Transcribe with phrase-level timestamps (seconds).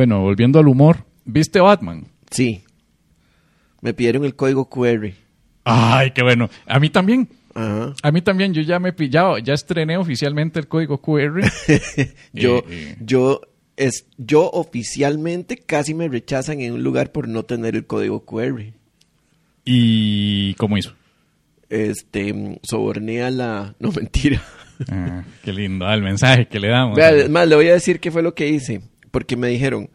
[0.00, 2.06] Bueno, volviendo al humor, ¿viste Batman?
[2.30, 2.64] Sí.
[3.82, 5.10] Me pidieron el código QR.
[5.64, 6.48] Ay, qué bueno.
[6.64, 7.28] A mí también.
[7.54, 7.92] Ajá.
[8.02, 11.42] A mí también, yo ya me he pillado, ya estrené oficialmente el código QR.
[12.32, 12.96] Yo, Eh, eh.
[13.00, 13.42] yo,
[13.76, 18.72] es, yo oficialmente casi me rechazan en un lugar por no tener el código QR.
[19.66, 20.94] ¿Y cómo hizo?
[21.68, 23.74] Este, soborné a la...
[23.78, 24.40] No, mentira.
[24.90, 26.96] Ah, qué lindo, ah, el mensaje que le damos.
[26.96, 28.80] Vea, es más, le voy a decir qué fue lo que hice.
[29.10, 29.90] Porque me dijeron,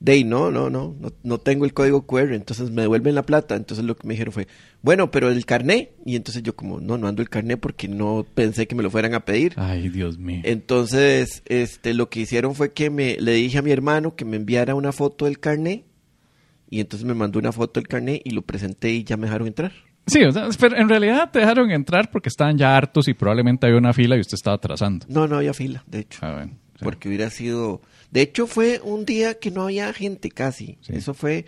[0.00, 3.54] Dey, no, no, no, no, no tengo el código QR, entonces me devuelven la plata.
[3.54, 4.48] Entonces lo que me dijeron fue,
[4.80, 5.90] bueno, pero el carné.
[6.06, 8.90] Y entonces yo como, no, no ando el carné porque no pensé que me lo
[8.90, 9.52] fueran a pedir.
[9.56, 10.40] Ay, Dios mío.
[10.44, 14.38] Entonces, este, lo que hicieron fue que me, le dije a mi hermano que me
[14.38, 15.84] enviara una foto del carné.
[16.70, 19.48] Y entonces me mandó una foto del carné y lo presenté y ya me dejaron
[19.48, 19.72] entrar.
[20.06, 23.66] Sí, o sea, pero en realidad te dejaron entrar porque estaban ya hartos y probablemente
[23.66, 25.04] había una fila y usted estaba atrasando.
[25.10, 26.20] No, no había fila, de hecho.
[26.22, 26.84] Ah, bueno, sí.
[26.84, 27.80] Porque hubiera sido...
[28.10, 30.78] De hecho, fue un día que no había gente casi.
[30.80, 30.94] Sí.
[30.94, 31.46] Eso fue...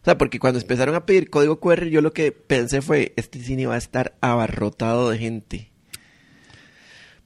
[0.00, 3.40] O sea, porque cuando empezaron a pedir código QR, yo lo que pensé fue, este
[3.40, 5.70] cine va a estar abarrotado de gente.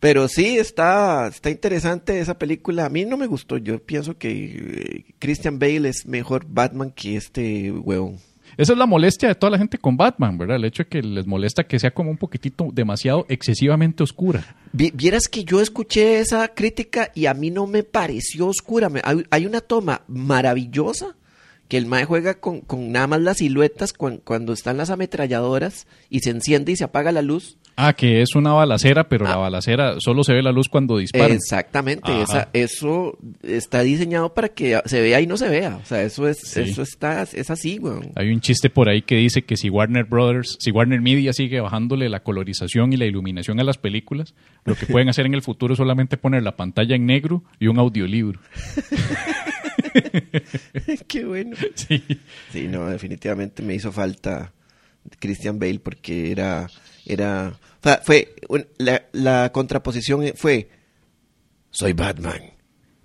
[0.01, 2.87] Pero sí, está, está interesante esa película.
[2.87, 3.59] A mí no me gustó.
[3.59, 8.19] Yo pienso que eh, Christian Bale es mejor Batman que este huevón.
[8.59, 10.57] Esa es la molestia de toda la gente con Batman, ¿verdad?
[10.57, 14.45] El hecho de que les molesta que sea como un poquitito demasiado excesivamente oscura.
[14.73, 18.91] Vi- Vieras que yo escuché esa crítica y a mí no me pareció oscura.
[19.31, 21.15] Hay una toma maravillosa
[21.69, 25.87] que el mae juega con, con nada más las siluetas cuan- cuando están las ametralladoras
[26.11, 27.59] y se enciende y se apaga la luz.
[27.77, 29.37] Ah, que es una balacera, pero la Ah.
[29.37, 31.31] balacera solo se ve la luz cuando disparan.
[31.37, 35.77] Exactamente, esa, eso está diseñado para que se vea y no se vea.
[35.81, 36.63] O sea, eso es, Sí.
[36.63, 38.11] eso está, es así, weón.
[38.17, 41.61] Hay un chiste por ahí que dice que si Warner Brothers, si Warner Media sigue
[41.61, 45.43] bajándole la colorización y la iluminación a las películas, lo que pueden hacer en el
[45.43, 48.41] futuro es solamente poner la pantalla en negro y un audiolibro.
[51.09, 51.57] Qué bueno.
[51.75, 52.03] Sí.
[52.53, 54.53] Sí, no, definitivamente me hizo falta
[55.19, 56.69] Christian Bale porque era,
[57.07, 58.35] era, o sea, fue,
[58.79, 60.69] la, la contraposición fue,
[61.71, 62.59] soy Batman.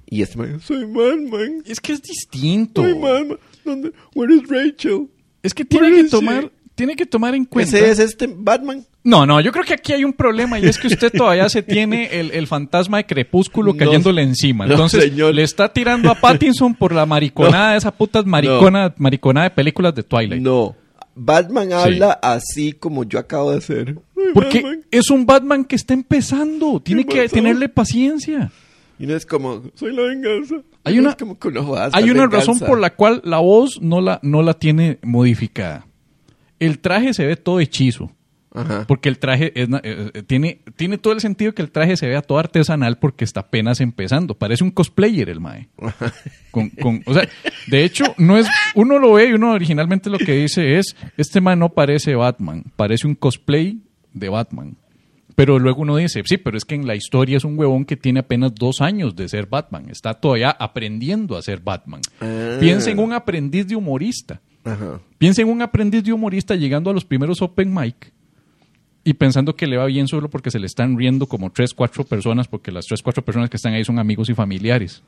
[0.06, 1.64] Y este man, soy Batman.
[1.66, 2.84] Es que es distinto.
[2.84, 3.40] Soy Batman.
[3.66, 3.94] ¿Dónde?
[4.14, 5.10] Where is Rachel?
[5.42, 6.52] Es que tiene que is she?
[6.76, 7.78] Tiene que tomar en cuenta.
[7.78, 8.86] Ese es este Batman.
[9.04, 11.62] No, no, yo creo que aquí hay un problema y es que usted todavía se
[11.62, 14.66] tiene el, el fantasma de crepúsculo No, cayéndole encima.
[14.66, 19.56] Entonces le está tirando a Pattinson por la mariconada de esa puta maricona, mariconada de
[19.56, 20.42] películas de Twilight.
[20.42, 20.76] No.
[21.16, 23.96] Batman habla así como yo acabo de hacer.
[24.34, 24.86] Porque Batman.
[24.90, 26.80] es un Batman que está empezando.
[26.80, 28.52] Tiene ¿Qué que tenerle paciencia.
[28.98, 30.56] Y no es como, soy la venganza.
[30.86, 32.38] Hay una- como no Hay una venganza.
[32.52, 35.86] razón por la cual la voz no la, no la tiene modificada.
[36.66, 38.12] El traje se ve todo hechizo.
[38.56, 38.86] Ajá.
[38.88, 42.08] Porque el traje es eh, eh, tiene, tiene todo el sentido que el traje se
[42.08, 44.36] vea todo artesanal porque está apenas empezando.
[44.38, 45.70] Parece un cosplayer el mae.
[46.52, 47.28] Con, con- o sea,
[47.66, 51.42] de hecho, no es, uno lo ve y uno originalmente lo que dice es, este
[51.42, 53.82] mae no parece Batman, parece un cosplay
[54.14, 54.78] de Batman.
[55.34, 57.98] Pero luego uno dice, sí, pero es que en la historia es un huevón que
[57.98, 59.90] tiene apenas dos años de ser Batman.
[59.90, 62.02] Está todavía aprendiendo a ser Batman.
[62.22, 62.58] Ah.
[62.60, 64.42] Piensa en un aprendiz de humorista.
[64.64, 65.00] Ajá.
[65.18, 68.12] Piensa en un aprendiz de humorista llegando a los primeros open mic
[69.04, 72.06] y pensando que le va bien solo porque se le están riendo como tres, cuatro
[72.06, 75.04] personas, porque las tres, cuatro personas que están ahí son amigos y familiares.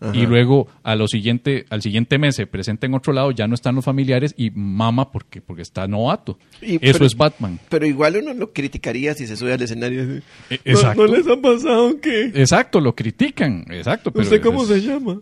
[0.00, 0.16] Ajá.
[0.16, 3.54] Y luego a lo siguiente, al siguiente mes se presenta en otro lado, ya no
[3.54, 6.38] están los familiares y mama porque, porque está novato.
[6.60, 7.60] Y- Eso pero- es Batman.
[7.68, 10.02] Pero igual uno lo criticaría si se sube al escenario.
[10.02, 11.06] así, E- "No- exacto.
[11.06, 12.24] ¿No, les ha pasado que...
[12.34, 13.64] Exacto, lo critican.
[13.70, 14.10] Exacto.
[14.10, 15.20] Pero ¿Usted cómo es- se llama?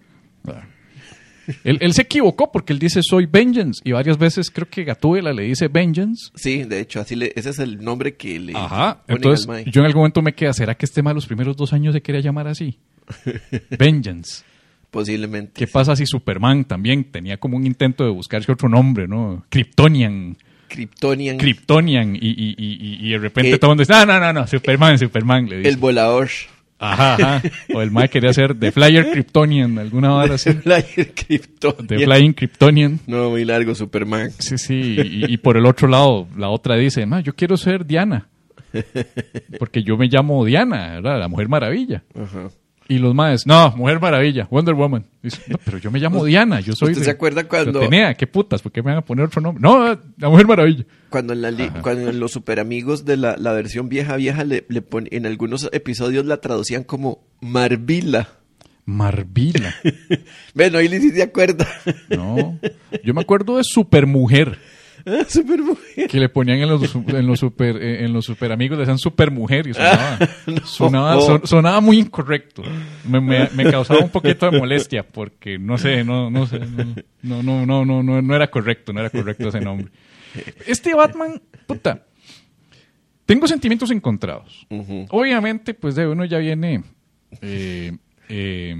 [0.48, 0.64] Ah.
[1.64, 5.32] Él, él se equivocó porque él dice soy Vengeance y varias veces creo que Gatúbela
[5.32, 9.02] le dice Vengeance Sí, de hecho, así le, ese es el nombre que le Ajá,
[9.08, 11.94] entonces yo en algún momento me quedé, ¿será que este mal los primeros dos años
[11.94, 12.78] se quería llamar así?
[13.78, 14.44] Vengeance.
[14.90, 15.52] Posiblemente.
[15.54, 19.44] ¿Qué pasa si Superman también tenía como un intento de buscarse otro nombre, ¿no?
[19.48, 20.36] Kryptonian,
[20.68, 21.36] Kryptonian.
[21.38, 24.32] Kryptonian, y, y, y, y de repente Eh, todo el mundo dice, no, no, no,
[24.32, 25.68] no, Superman, Superman, le dice.
[25.68, 26.28] el volador.
[26.80, 27.42] Ajá, ajá.
[27.74, 30.50] O el Mike quería ser The Flyer Kryptonian, alguna hora así.
[30.64, 31.86] Flyer Kryptonian.
[31.86, 33.00] The Flying Kryptonian.
[33.06, 34.30] No, muy largo, Superman.
[34.38, 37.84] Sí, sí, y, y por el otro lado, la otra dice, ma, yo quiero ser
[37.86, 38.28] Diana.
[39.58, 41.18] Porque yo me llamo Diana, ¿verdad?
[41.18, 42.02] La Mujer Maravilla.
[42.14, 42.48] Ajá.
[42.90, 45.06] Y los maes, no, Mujer Maravilla, Wonder Woman.
[45.22, 46.88] Dice, no, pero yo me llamo Diana, yo soy.
[46.88, 49.26] ¿Usted de- se acuerda cuando- de Atenea, qué putas, ¿por qué me van a poner
[49.26, 49.62] otro nombre?
[49.62, 50.84] No, la Mujer Maravilla.
[51.08, 54.66] Cuando en, la li- cuando en los superamigos de la, la versión vieja vieja le,
[54.68, 58.28] le pon- en algunos episodios la traducían como Marvila.
[58.86, 59.72] Marvila.
[60.54, 61.66] Bueno, ahí sí se acuerda.
[62.08, 62.58] No,
[63.04, 64.58] yo me acuerdo de Supermujer.
[65.06, 66.08] Ah, supermujer.
[66.08, 68.98] que le ponían en los, en los super eh, en los super amigos le decían
[68.98, 70.66] supermujer y sonaba No.
[70.66, 72.62] sonaba, son- sonaba muy incorrecto.
[73.08, 76.58] Me, me- me causaba un poquito de molestia porque no sé no no sé
[77.22, 79.88] no no no no no, no, era correcto no era correcto ese nombre.
[80.66, 82.06] Este Batman puta
[83.26, 84.66] tengo sentimientos encontrados.
[85.10, 86.82] Obviamente pues de uno ya viene
[87.40, 87.96] eh,
[88.28, 88.74] eh,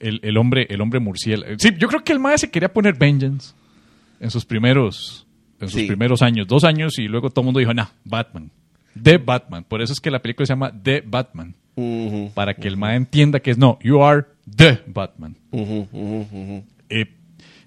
[0.00, 1.54] el, el hombre el hombre murciélago.
[1.58, 3.54] Sí yo creo que el mae se quería poner vengeance
[4.20, 5.25] en sus primeros
[5.60, 5.86] en sus Sí.
[5.86, 8.50] primeros años dos años y luego todo el mundo dijo nah Batman
[9.02, 11.54] The Batman por eso es que la película se llama The Batman
[12.34, 14.24] para que el mae entienda que es no you are
[14.56, 15.36] the Batman.
[16.88, 17.06] Eh,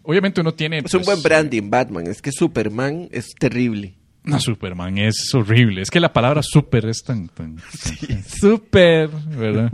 [0.03, 2.07] obviamente uno tiene Es un pues, buen branding, Batman.
[2.07, 3.94] Es que Superman es terrible.
[4.24, 5.81] No, Superman es horrible.
[5.81, 7.30] Es que la palabra super es tan...
[7.30, 9.71] tan, tan- super, ¿verdad?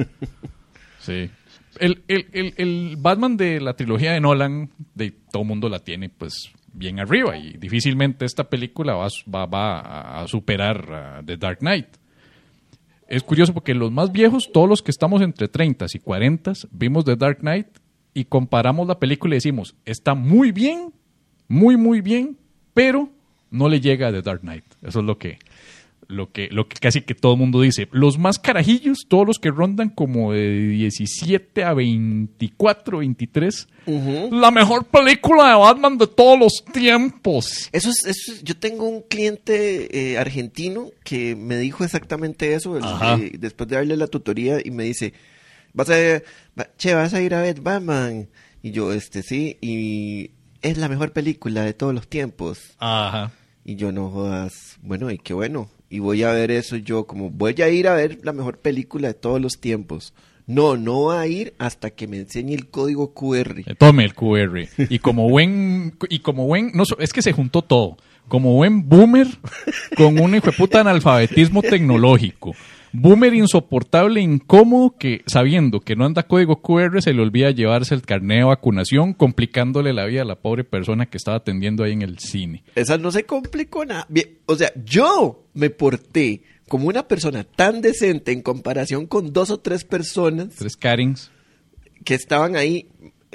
[0.99, 1.29] Sí.
[1.79, 6.09] El, el, el, el Batman de la trilogía de Nolan, de todo mundo la tiene
[6.09, 11.59] pues bien arriba y difícilmente esta película va, va, va a superar a The Dark
[11.59, 11.87] Knight.
[13.07, 17.05] Es curioso porque los más viejos, todos los que estamos entre 30 y 40, vimos
[17.05, 17.67] The Dark Knight
[18.13, 20.93] y comparamos la película y decimos, está muy bien,
[21.47, 22.37] muy, muy bien,
[22.73, 23.09] pero
[23.51, 24.65] no le llega a The Dark Knight.
[24.81, 25.37] Eso es lo que,
[26.07, 27.87] lo que, lo que casi que todo el mundo dice.
[27.91, 33.67] Los más carajillos, todos los que rondan como de 17 a 24, 23,
[34.31, 37.69] la mejor película de Batman de todos los tiempos.
[37.71, 42.77] Eso es, eso es- yo tengo un cliente eh, argentino que me dijo exactamente eso
[42.77, 42.83] el-
[43.21, 45.13] eh, después de darle la tutoría y me dice,
[45.73, 45.95] vas a,
[46.59, 48.27] va- che, vas a ir a ver Batman.
[48.63, 50.31] Y yo, este, sí, y
[50.61, 52.59] es la mejor película de todos los tiempos.
[52.79, 53.31] Ajá.
[53.63, 55.69] Y yo no jodas, bueno, y qué bueno.
[55.89, 59.07] Y voy a ver eso yo, como voy a ir a ver la mejor película
[59.09, 60.13] de todos los tiempos.
[60.47, 63.61] No, no va a ir hasta que me enseñe el código QR.
[63.65, 64.67] Eh, Tome el QR.
[64.89, 67.97] Y como buen, y como buen, no, es que se juntó todo.
[68.27, 69.27] Como buen boomer
[69.97, 72.55] con un hijo de puta analfabetismo tecnológico.
[72.97, 78.01] Boomer insoportable, incómodo, que sabiendo que no anda código QR se le olvida llevarse el
[78.03, 82.01] carnet de vacunación, complicándole la vida a la pobre persona que estaba atendiendo ahí en
[82.01, 82.63] el cine.
[82.75, 84.05] Esa no se complicó nada.
[84.09, 89.49] Bien, O sea, yo me porté como una persona tan decente en comparación con dos
[89.51, 91.31] o tres personas Tres Karens.
[92.03, 92.87] que estaban ahí,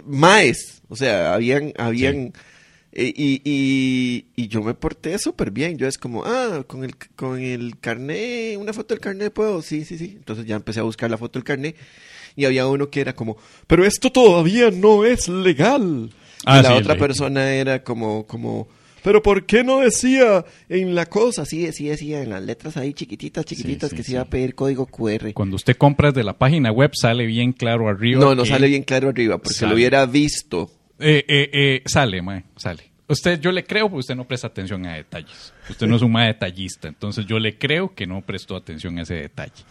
[0.07, 0.83] maes.
[0.89, 2.33] O sea, habían, habían,
[2.93, 5.79] y, y, y yo me porté súper bien.
[5.79, 9.85] Yo es como, ah, con el, con el carnet, una foto del carnet puedo, sí,
[9.85, 10.15] sí, sí.
[10.17, 11.77] Entonces ya empecé a buscar la foto del carnet
[12.37, 16.11] y había uno que era como, pero esto todavía no es legal.
[16.47, 18.67] Ah, y la sí, otra persona era como, como,
[19.05, 21.45] pero ¿por qué no decía en la cosa?
[21.45, 24.55] Sí, sí decía en las letras ahí chiquititas, chiquititas sí, que se iba a pedir
[24.55, 25.33] código QR.
[25.35, 28.21] Cuando usted compra desde la página web sale bien claro arriba.
[28.21, 29.71] No, no que- sale bien claro arriba, porque Sale.
[29.71, 30.71] lo hubiera visto.
[31.01, 32.91] Eh, eh, eh, sale, mae, sale.
[33.09, 35.53] Usted, yo le creo porque usted no presta atención a detalles.
[35.69, 39.03] Usted no es un mae detallista, entonces yo le creo que no prestó atención a
[39.03, 39.65] ese detalle.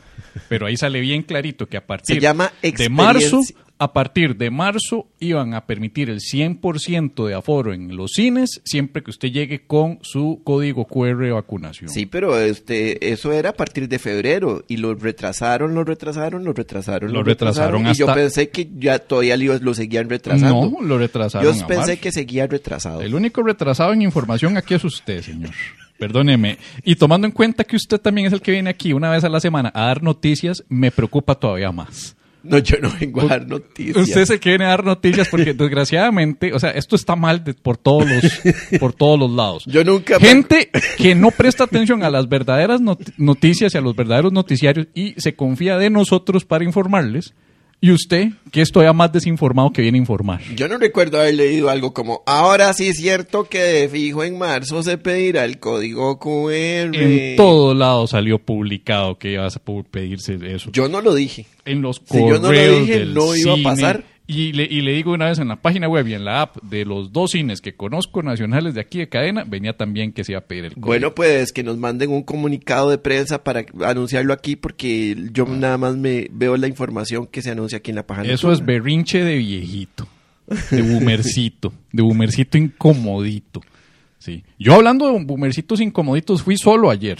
[0.49, 3.41] Pero ahí sale bien clarito que a partir Se llama de marzo.
[3.81, 9.01] A partir de marzo iban a permitir el 100% de aforo en los cines siempre
[9.01, 11.89] que usted llegue con su código QR de vacunación.
[11.89, 16.51] Sí, pero este, eso era a partir de febrero y lo retrasaron, lo retrasaron, lo
[16.51, 20.69] retrasaron, Lo retrasaron Y yo hasta- pensé que ya todavía lo, seguían retrasando.
[20.69, 21.57] No, lo retrasaron.
[21.57, 23.01] yo pensé que seguía retrasado.
[23.01, 25.51] El único retrasado en información aquí es usted, señor.
[25.97, 26.57] Perdóneme.
[26.83, 29.29] Y tomando en cuenta que usted también es el que viene aquí una vez a
[29.29, 32.15] la semana a dar noticias, me preocupa todavía más.
[32.49, 33.95] No, yo no vengo a dar noticias.
[33.97, 35.53] Usted viene a dar noticias porque
[35.89, 39.63] desgraciadamente, o sea, esto está mal de- por todos los por todos los lados.
[39.67, 43.95] Yo nunca- gente que no presta atención a las verdaderas not- noticias y a los
[43.95, 47.33] verdaderos noticiarios y se confía de nosotros para informarles.
[47.81, 50.41] Y usted, que es todavía más desinformado que viene a informar.
[50.55, 54.37] Yo no recuerdo haber leído algo como, ahora sí es cierto que de fijo en
[54.37, 56.93] marzo se pedirá el código QR.
[56.93, 60.71] En todo lado salió publicado que ibas a pedirse eso.
[60.73, 61.45] Yo no lo dije.
[61.63, 63.63] en los Si yo correos no lo dije, del no iba a cine.
[63.63, 64.03] pasar.
[64.31, 66.61] Y le, y le digo una vez en la página web y en la app
[66.61, 70.33] de los dos cines que conozco nacionales de aquí de cadena, venía también que se
[70.33, 70.85] iba a pedir el código.
[70.85, 75.79] Bueno, pues que nos manden un comunicado de prensa para anunciarlo aquí porque yo nada
[75.79, 78.31] más me veo la información que se anuncia aquí en la página.
[78.31, 80.07] Eso es berrinche de viejito,
[80.69, 83.61] de boomercito, de boomercito incomodito.
[84.19, 84.43] Sí.
[84.59, 87.17] Yo hablando de boomercitos incomoditos fui solo ayer.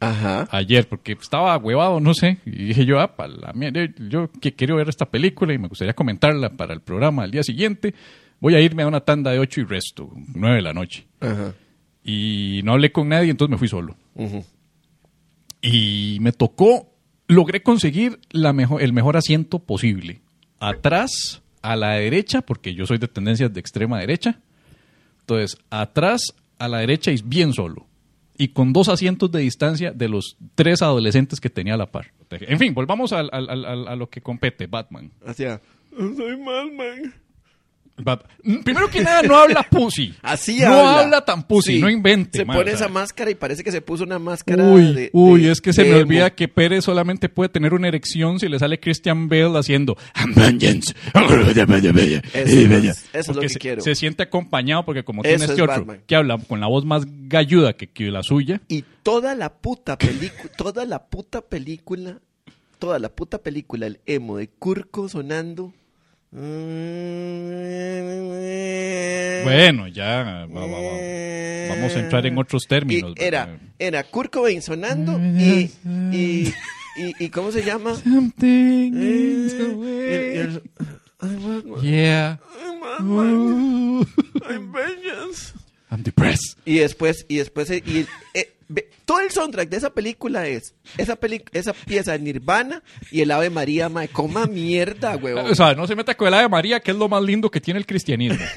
[0.00, 0.48] Ajá.
[0.50, 4.52] ayer porque estaba huevado, no sé, y dije yo, ah, pa' la mierda, yo que
[4.52, 7.94] quiero ver esta película y me gustaría comentarla para el programa al día siguiente,
[8.40, 11.06] voy a irme a una tanda de ocho y resto, nueve de la noche.
[11.20, 11.54] Ajá.
[12.04, 13.96] Y no hablé con nadie, entonces me fui solo.
[15.62, 16.92] Y me tocó,
[17.26, 20.20] logré conseguir la mejor, el mejor asiento posible.
[20.60, 24.38] Atrás, a la derecha, porque yo soy de tendencias de extrema derecha.
[25.20, 27.86] Entonces, atrás a la derecha y bien solo.
[28.36, 32.12] Y con dos asientos de distancia de los tres adolescentes que tenía a la par.
[32.30, 33.22] En fin, volvamos a
[33.96, 35.10] lo que compete, Batman.
[35.96, 37.14] Soy Batman.
[37.96, 40.12] Mm, Primero que nada, no habla pussy.
[40.22, 41.00] Así no habla.
[41.00, 41.80] habla tan pussy, Sí.
[41.80, 42.38] no invente.
[42.40, 42.86] Se man, pone o sea.
[42.86, 45.72] esa máscara y parece que se puso una máscara Uy, de, uy, de- es que
[45.72, 45.98] se me emo.
[46.00, 50.34] olvida que Pérez solamente puede tener una erección si le sale Christian Bale haciendo "I'm
[50.34, 50.92] vengeance.
[51.12, 53.80] Eso es, lo que se, quiero.
[53.82, 56.00] se siente acompañado porque como tiene es este otro Batman.
[56.06, 58.60] que habla con la voz más galluda que, que la suya.
[58.68, 62.18] Y toda la puta película, toda la puta película,
[62.78, 65.72] toda la puta película, el emo de Kurko sonando.
[69.44, 73.14] Bueno, ya va- va- va- vamos a entrar en otros términos.
[73.16, 75.70] Y era, era Kurt Cobain sonando y,
[76.12, 76.52] y,
[76.96, 77.94] y, y ¿cómo se llama?
[77.96, 80.38] Something Eh, is the way.
[80.38, 80.62] el-
[81.82, 82.38] Yeah.
[82.98, 85.52] I'm vengeance.
[85.90, 86.58] I'm depressed.
[86.64, 88.52] Y después, y después, y, eh,
[89.04, 93.30] todo el soundtrack de esa película es esa, peli- esa pieza de Nirvana y el
[93.30, 95.46] Ave María, mae, coma mierda, huevón.
[95.50, 97.60] O sea, no se meta con el Ave María, que es lo más lindo que
[97.60, 98.38] tiene el cristianismo.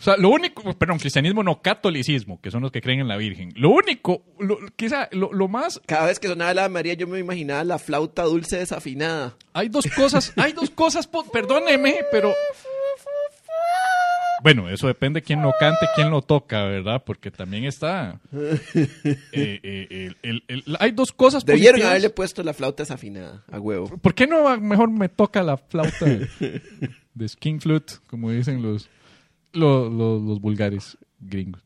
[0.00, 3.16] O sea, lo único, perdón, cristianismo no, catolicismo, que son los que creen en la
[3.16, 3.52] Virgen.
[3.54, 7.06] Lo único, lo, quizá lo, lo más, Cada vez que sonaba el Ave María, yo
[7.06, 9.36] me imaginaba la flauta dulce desafinada.
[9.52, 12.34] hay dos cosas, hay dos cosas, perdóneme, pero...
[14.42, 17.02] Bueno, eso depende de quién lo cante, quién lo toca, ¿verdad?
[17.04, 18.20] Porque también está...
[18.32, 19.86] eh, eh,
[20.22, 21.90] el- el- el- hay dos cosas Debieron positivas.
[21.90, 23.88] haberle puesto la flauta desafinada, a huevo.
[23.98, 28.88] ¿Por qué no mejor me toca la flauta de skin flute, como dicen los,
[29.52, 31.62] los, los, los vulgares gringos?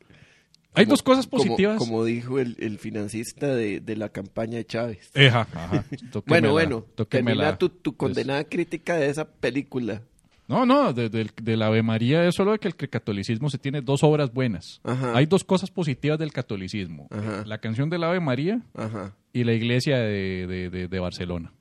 [0.73, 1.79] Hay Como- dos cosas positivas.
[1.79, 5.09] Como, dijo el, el financista de, de la campaña de Chávez.
[5.15, 5.83] Ajá, ajá.
[6.27, 10.03] Bueno, bueno, termina tu, tu Pues, condenada crítica de esa película.
[10.47, 13.57] No, no, de, de- de la Ave María es solo de que el catolicismo se
[13.57, 14.79] tiene dos obras buenas.
[14.83, 15.11] Ajá.
[15.17, 17.07] Hay dos cosas positivas del catolicismo.
[17.11, 17.43] Ajá.
[17.45, 19.13] La canción de la Ave María Ajá.
[19.33, 21.51] y la iglesia de, Barcelona.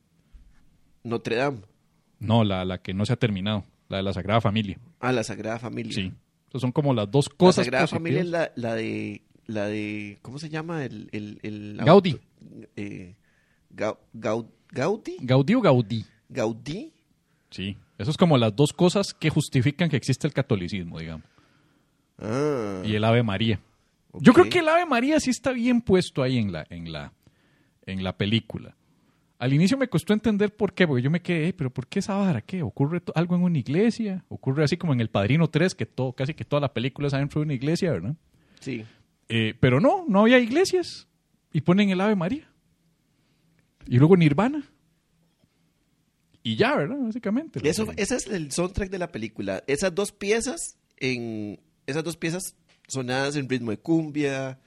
[1.02, 1.59] Notre Dame.
[2.19, 4.78] No, la, la que no se ha terminado, la de la Sagrada Familia.
[5.00, 5.93] Ah, la Sagrada Familia.
[5.93, 6.12] Sí.
[6.49, 7.99] Esas son como las dos La cosas Sagrada positivas.
[8.02, 10.85] Familia es la, la de la de ¿cómo se llama?
[10.85, 12.19] El, el, el Gaudí.
[12.76, 13.14] Eh,
[13.75, 15.16] Gau- Gau- Gaudí.
[15.21, 16.05] Gaudí o Gaudí.
[16.28, 16.93] Gaudí.
[17.50, 17.76] Sí.
[17.98, 21.26] Eso es como las dos cosas que justifican que existe el catolicismo, digamos.
[22.18, 22.82] Ah.
[22.84, 23.60] Y el Ave María.
[24.20, 27.12] Yo creo que el Ave María sí está bien puesto ahí en la, en la,
[27.84, 28.74] en la película.
[29.38, 31.98] Al inicio me costó entender por qué, porque yo me quedé, "Eh, pero ¿por qué
[31.98, 32.40] esa vara?
[32.40, 32.62] ¿Qué?
[32.62, 34.24] ¿Ocurre algo en una iglesia?
[34.28, 37.14] ¿Ocurre así como en El Padrino 3, que todo, casi que toda la película es
[37.14, 38.16] adentro de una iglesia, ¿verdad?
[38.60, 38.84] Sí.
[39.28, 41.06] Eh, pero no, no había iglesias.
[41.52, 42.48] Y ponen el Ave María.
[43.86, 44.62] Y luego Nirvana.
[46.46, 46.96] Y ya, ¿verdad?
[47.00, 47.58] Básicamente.
[47.68, 49.64] Eso, ese es el soundtrack de la película.
[49.66, 52.54] Esas dos piezas en esas dos piezas
[52.86, 54.60] sonadas en ritmo de cumbia,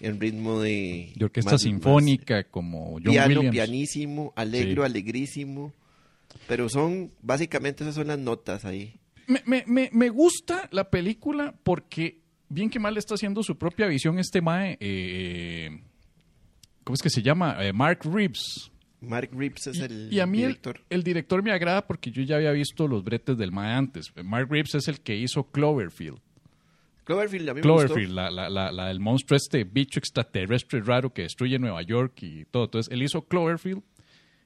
[0.00, 3.52] en ritmo de de orquesta más- sinfónica, como John piano, Williams.
[3.54, 4.86] pianísimo, alegro, Sí.
[4.86, 5.72] alegrísimo.
[6.48, 8.98] Pero son básicamente esas son las notas ahí.
[9.28, 12.18] Me, me- me- me gusta la película porque,
[12.48, 14.76] bien que mal, está haciendo su propia visión este mae.
[14.80, 15.80] eh,
[16.82, 17.56] ¿Cómo es que se llama?
[17.64, 18.72] Eh, Mark Reeves.
[19.00, 20.80] Mark Reeves es el Y, y a mí el- director.
[20.90, 24.12] El, director me agrada porque yo ya había visto los bretes del mae antes.
[24.24, 26.18] Mark Reeves es el que hizo Cloverfield.
[27.04, 28.14] Cloverfield, a mí me Cloverfield, gustó.
[28.14, 32.44] la, la, la, la del monstruo este bicho extraterrestre raro que destruye Nueva York y
[32.44, 32.64] todo.
[32.64, 33.82] Entonces, él hizo Cloverfield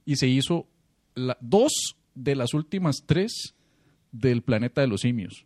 [0.06, 0.66] y se hizo
[1.14, 1.73] la- dos
[2.14, 3.54] de las últimas tres
[4.12, 5.44] del planeta de los simios.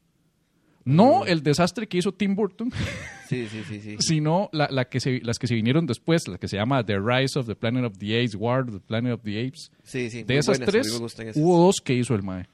[0.94, 2.70] No el desastre que hizo Tim Burton,
[3.28, 3.96] Sí, sí, sí, sí.
[4.00, 6.98] sino la, la que se, las que se vinieron después, la que se llama The
[6.98, 9.70] Rise of the Planet of the Apes, War of the Planet of the Apes.
[9.82, 11.42] Sí, sí, De esas buenas, a mí tres, me gustan esas.
[11.42, 12.46] hubo dos que hizo el Mae.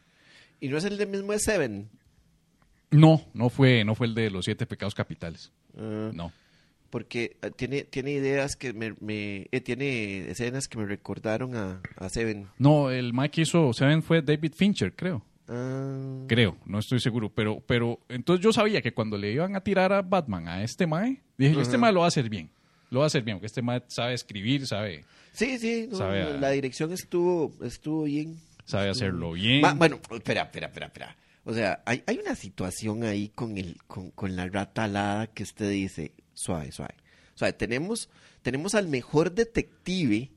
[0.61, 1.89] Y no es el de mismo de Seven.
[2.91, 5.53] No, no fue, no fue el de los siete pecados capitales.
[5.77, 6.33] Ah, No.
[6.91, 11.81] Porque eh, tiene, tiene ideas que me, me- eh, tiene escenas que me recordaron a,
[11.97, 12.47] a Seven.
[12.59, 15.25] No, el Mae que hizo Seven fue David Fincher, creo.
[15.49, 19.61] Ah, Creo, no estoy seguro, pero, pero entonces yo sabía que cuando le iban a
[19.61, 22.51] tirar a Batman a este Mae, dije, este Mae lo va a hacer bien.
[22.91, 26.23] Lo va a hacer bien, porque este Mae sabe escribir, sabe, sí, sí, no, Sabe
[26.23, 28.37] a- la dirección estuvo, estuvo bien.
[28.65, 29.61] sabe hacerlo bien.
[29.61, 31.17] Ma- bueno, espera, espera, espera, espera.
[31.45, 35.43] O sea, hay, hay una situación ahí con el, con, con la rata alada que
[35.43, 36.95] usted dice, suave, suave.
[37.35, 38.09] O sea, tenemos,
[38.43, 40.31] tenemos al mejor detective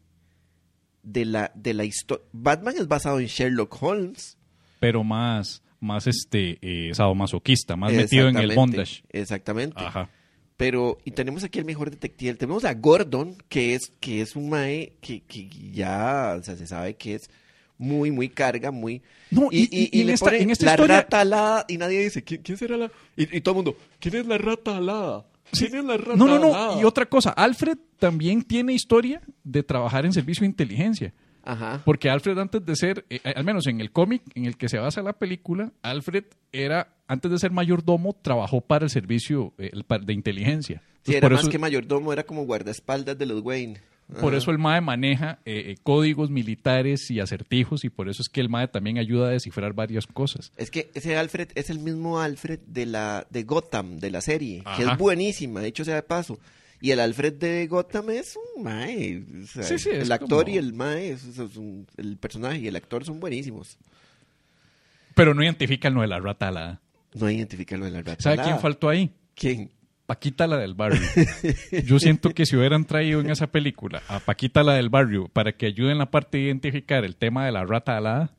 [1.04, 2.26] de la, de la historia.
[2.34, 4.37] Batman es basado en Sherlock Holmes.
[4.80, 9.04] Pero más, más este, eh, sadomasoquista, más metido en el bondage.
[9.10, 9.76] Exactamente.
[9.84, 10.10] Ajá.
[10.58, 12.34] Pero, y tenemos aquí el mejor detective.
[12.34, 16.66] Tenemos a Gordon, que es, que es un mae que, que ya, o sea, se
[16.66, 17.30] sabe que es
[17.78, 19.04] muy, muy carga, muy...
[19.30, 21.78] No, y- y- y en le esta- pone en esta la historia- rata alada y
[21.78, 22.92] nadie dice, ¿quién, quién será la...?
[23.16, 25.28] Y, y todo el mundo, ¿quién es la rata alada?
[25.52, 25.68] Sí.
[25.68, 26.56] ¿Quién es la rata No, no, no.
[26.56, 26.82] alada?
[26.82, 31.14] Y otra cosa, Alfred también tiene historia de trabajar en servicio de inteligencia.
[31.48, 31.82] Ajá.
[31.86, 34.80] Porque Alfred antes de ser, eh, al menos en el cómic en el que se
[34.80, 40.14] basa la película, Alfred era, antes de ser mayordomo, trabajó para el servicio eh, de
[40.14, 40.82] inteligencia.
[41.04, 43.80] Sí, era por, más eso, que mayordomo, era como guardaespaldas de los Wayne.
[44.20, 48.28] por eso el MAE maneja eh, eh, códigos militares y acertijos y por eso es
[48.28, 50.52] que el MAE también ayuda a descifrar varias cosas.
[50.58, 54.64] Es que ese Alfred es el mismo Alfred de la de Gotham, de la serie,
[54.76, 56.40] que es buenísima, dicho sea de paso.
[56.80, 59.24] Y el Alfred de Gotham es un mae.
[59.44, 62.60] o sea, Sí, sí, el actor como- y el mae, es- es un- el personaje
[62.60, 63.78] y el actor son buenísimos.
[65.16, 66.82] Pero no identifican lo de la rata alada.
[67.16, 68.50] No identifican lo de la rata ¿Sabe alada.
[68.50, 69.12] quién faltó ahí?
[69.36, 69.72] ¿Quién?
[70.06, 71.02] Paquita la del barrio.
[71.86, 75.52] Yo siento que si hubieran traído en esa película a Paquita la del barrio para
[75.54, 78.34] que ayude en la parte de identificar el tema de la rata alada,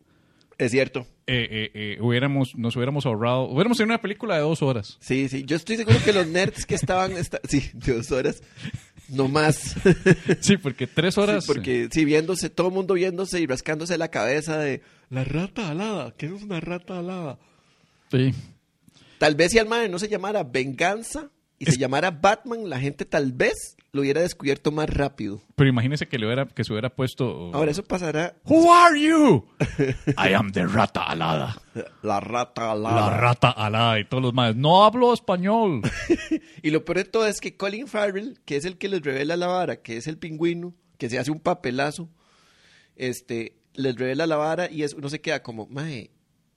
[0.58, 1.06] Es cierto.
[1.28, 4.96] eh, eh, eh, hubiéramos, nos hubiéramos ahorrado, hubiéramos tenido una película de dos horas.
[5.00, 5.44] Sí, sí.
[5.46, 7.12] Yo estoy seguro que los nerds que estaban...
[7.12, 8.42] esta- Sí, dos horas.
[9.08, 9.76] No más.
[10.40, 11.44] Sí, porque tres horas.
[11.44, 14.82] Sí, porque sí, viéndose, todo el mundo viéndose y rascándose la cabeza de...
[15.10, 16.12] La rata alada.
[16.18, 17.38] ¿Qué es una rata alada?
[18.10, 18.34] Sí.
[19.18, 22.78] Tal vez si al mae no se llamara Venganza y Es- se llamara Batman, la
[22.80, 25.40] gente tal vez lo hubiera descubierto más rápido.
[25.56, 27.50] Pero imagínese que, le hubiera, que se hubiera puesto.
[27.54, 28.36] Ahora, eso pasará.
[28.44, 29.46] Who are you?
[30.18, 31.60] I am the rata alada.
[32.02, 33.16] La rata La alada.
[33.18, 34.54] rata alada y todos los más.
[34.56, 35.82] No hablo español.
[36.62, 39.36] Y lo peor de todo es que Colin Farrell, que es el que les revela
[39.36, 42.08] la vara, que es el pingüino, que se hace un papelazo,
[42.96, 46.10] este, les revela la vara y es, uno se queda como, mae,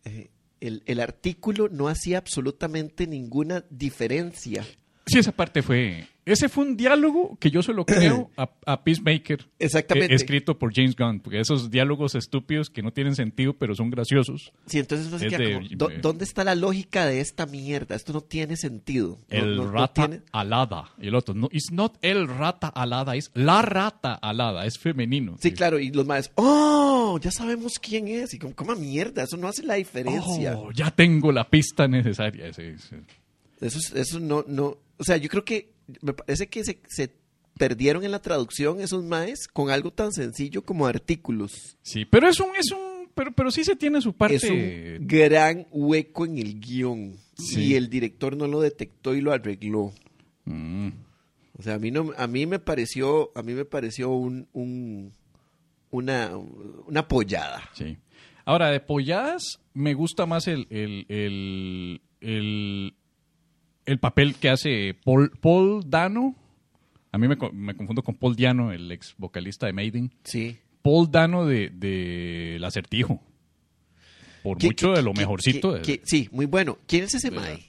[0.06, 4.66] eh, el, el artículo no hacía absolutamente ninguna diferencia.
[5.06, 6.08] Sí, esa parte fue.
[6.24, 9.48] Ese fue un diálogo que yo se lo creo a, a Peacemaker.
[9.58, 10.14] Exactamente.
[10.14, 11.20] eh, escrito por James Gunn.
[11.20, 14.54] Porque esos diálogos estúpidos que no tienen sentido, pero son graciosos.
[14.68, 17.20] Sí, entonces uno se Es queda de- como, "¿Dó- eh, ¿dónde está la lógica de
[17.22, 17.96] esta mierda?
[17.96, 19.18] Esto no tiene sentido.
[19.32, 20.92] No- El no- no rata tiene- alada.
[21.02, 25.38] Y el otro, no, it's not el rata alada, es la rata alada, es femenino.
[25.42, 27.20] Sí, claro, y los maes, ¡oh!
[27.20, 28.36] Ya sabemos quién es.
[28.36, 29.24] Y como, ¿cómo mierda?
[29.24, 30.56] Eso no hace la diferencia.
[30.56, 32.54] Oh, ya tengo la pista necesaria.
[32.54, 32.96] Sí, sí.
[33.60, 34.78] Eso, es- eso no, no.
[35.02, 37.12] O sea, yo creo que me parece que se, se
[37.58, 41.76] perdieron en la traducción esos maes con algo tan sencillo como artículos.
[41.82, 44.36] Sí, pero es un, es un, pero, pero sí se tiene su parte.
[44.36, 47.18] Es un gran hueco en el guion.
[47.36, 47.64] Sí.
[47.64, 49.92] Y el director no lo detectó y lo arregló.
[50.46, 50.90] Mm.
[51.58, 55.14] O sea, a mí no, a mí me pareció, a mí me pareció un, un
[55.92, 56.32] una,
[56.88, 57.70] una pollada.
[57.74, 57.98] Sí.
[58.46, 62.94] Ahora, de polladas, me gusta más el, el, el, el,
[63.92, 66.36] el papel que hace Paul, Paul Dano.
[67.12, 70.12] A mí me, me confundo con Paul Diano, el ex vocalista de Maiden.
[70.24, 70.58] Sí.
[70.82, 73.22] Paul Dano de, de El Acertijo.
[74.44, 75.74] Por ¿Qué- mucho qué- de lo mejorcito.
[75.74, 76.78] qué- de- qué- sí, muy bueno.
[76.88, 77.60] ¿Quién es ese mae?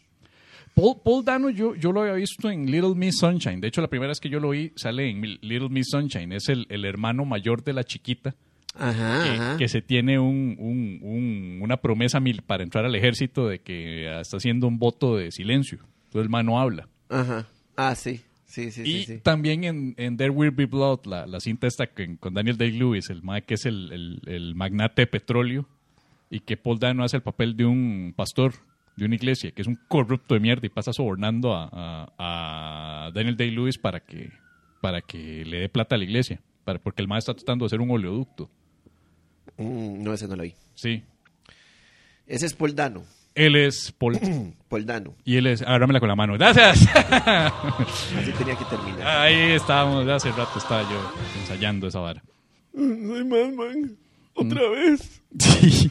[0.75, 3.61] Paul, Paul Dano yo, yo lo había visto en Little Miss Sunshine.
[3.61, 6.33] De hecho, la primera vez que yo lo vi sale en Little Miss Sunshine.
[6.33, 8.35] Es el, el hermano mayor de la chiquita.
[8.75, 9.57] Ajá, que, ajá.
[9.59, 14.19] que se tiene un- un- un- una promesa mil para entrar al ejército de que
[14.19, 15.81] está haciendo un voto de silencio.
[16.13, 16.89] Entonces el man no habla.
[17.09, 17.47] Ajá.
[17.75, 18.21] Ah, sí.
[18.45, 19.19] Sí, sí, y sí, sí.
[19.23, 23.09] también en, en There Will Be Blood, la, la cinta esta con, con Daniel Day-Lewis,
[23.09, 25.67] el man que es el, el- el magnate de petróleo,
[26.29, 28.53] y que Paul Dano hace el papel de un pastor
[28.97, 33.11] de una iglesia, que es un corrupto de mierda y pasa sobornando a, a- a
[33.13, 34.31] Daniel Day-Lewis para que,
[34.83, 37.69] para que le dé plata a la iglesia, para, porque el man está tratando de
[37.69, 38.51] hacer un oleoducto.
[39.57, 40.53] Mm, no, ese no lo vi.
[40.75, 41.03] Sí.
[42.27, 43.03] Ese es Poldano.
[43.35, 44.19] Él es Paul.
[44.69, 45.15] Poldano.
[45.25, 45.63] Y él es.
[45.63, 46.35] Agárramela con la mano.
[46.35, 46.87] ¡Gracias!
[46.95, 49.07] Así tenía que terminar.
[49.07, 50.07] Ahí estábamos.
[50.09, 52.23] Hace rato estaba yo ensayando esa vara.
[52.73, 53.97] No hay más, man.
[54.35, 55.21] Otra vez.
[55.39, 55.91] Sí.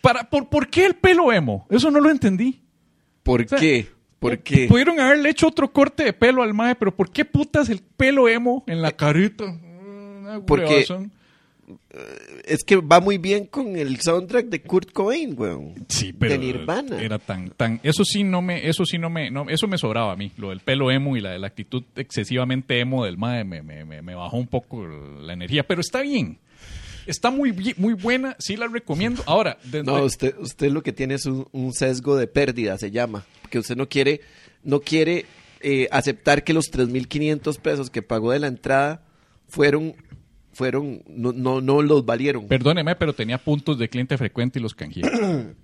[0.00, 1.66] Para, por, ¿Por qué el pelo emo?
[1.68, 2.62] Eso no lo entendí.
[3.22, 3.86] ¿Por sea, qué?
[4.18, 4.66] ¿Por qué?
[4.66, 8.26] Pudieron haberle hecho otro corte de pelo al mae, pero ¿por qué putas el pelo
[8.26, 9.44] emo en la carita?
[9.44, 10.86] Una Porque-.
[12.44, 15.74] Es que va muy bien con el soundtrack de Kurt Cobain, weón.
[15.88, 17.00] Sí, pero de Nirvana.
[17.02, 20.12] era tan tan eso sí no me eso sí no me no, eso me sobraba
[20.12, 23.62] a mí, lo del pelo emo y la, la actitud excesivamente emo del mae me,
[23.62, 26.38] me, me, bajó un poco la energía, pero está bien.
[27.06, 29.22] Está muy muy buena, sí la recomiendo.
[29.26, 32.90] Ahora, de- No, usted, usted lo que tiene es un, un sesgo de pérdida, se
[32.90, 33.24] llama.
[33.48, 34.20] Que usted no quiere,
[34.62, 35.24] no quiere
[35.60, 39.02] eh, aceptar que los 3.500 pesos que pagó de la entrada
[39.48, 39.94] fueron,
[40.58, 42.48] fueron, no, no, no los valieron.
[42.48, 45.02] perdóneme, pero tenía puntos de cliente frecuente y los canjeé.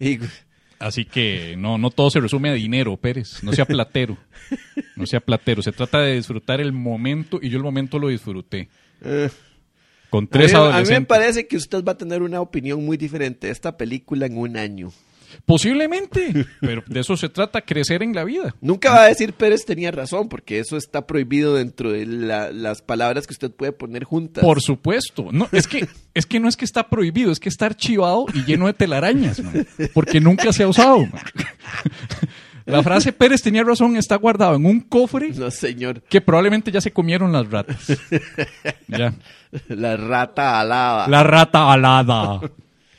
[0.00, 0.18] Y-
[0.80, 3.42] Así que no, no todo se resume a dinero, Pérez.
[3.42, 4.16] No sea platero.
[4.94, 5.60] No sea platero.
[5.60, 8.68] Se trata de disfrutar el momento y yo el momento lo disfruté.
[9.02, 9.28] eh,
[10.08, 11.08] Con a, tres mí, a mí me adolescentes.
[11.08, 14.56] parece que usted va a tener una opinión muy diferente de esta película en un
[14.56, 14.92] año.
[15.46, 18.54] Posiblemente, pero de eso se trata, crecer en la vida.
[18.60, 22.82] Nunca va a decir Pérez tenía razón, porque eso está prohibido dentro de la- las
[22.82, 24.42] palabras que usted puede poner juntas.
[24.44, 25.28] Por supuesto.
[25.32, 28.44] No, es que, es que no es que está prohibido, es que está archivado y
[28.44, 30.98] lleno de telarañas, man, porque nunca se ha usado.
[31.00, 31.22] man.
[32.66, 36.02] La frase Pérez tenía razón está guardado en un cofre No, señor.
[36.02, 37.86] que probablemente ya se comieron las ratas.
[38.86, 39.14] Ya.
[39.68, 41.08] La rata alada.
[41.08, 42.40] La rata alada.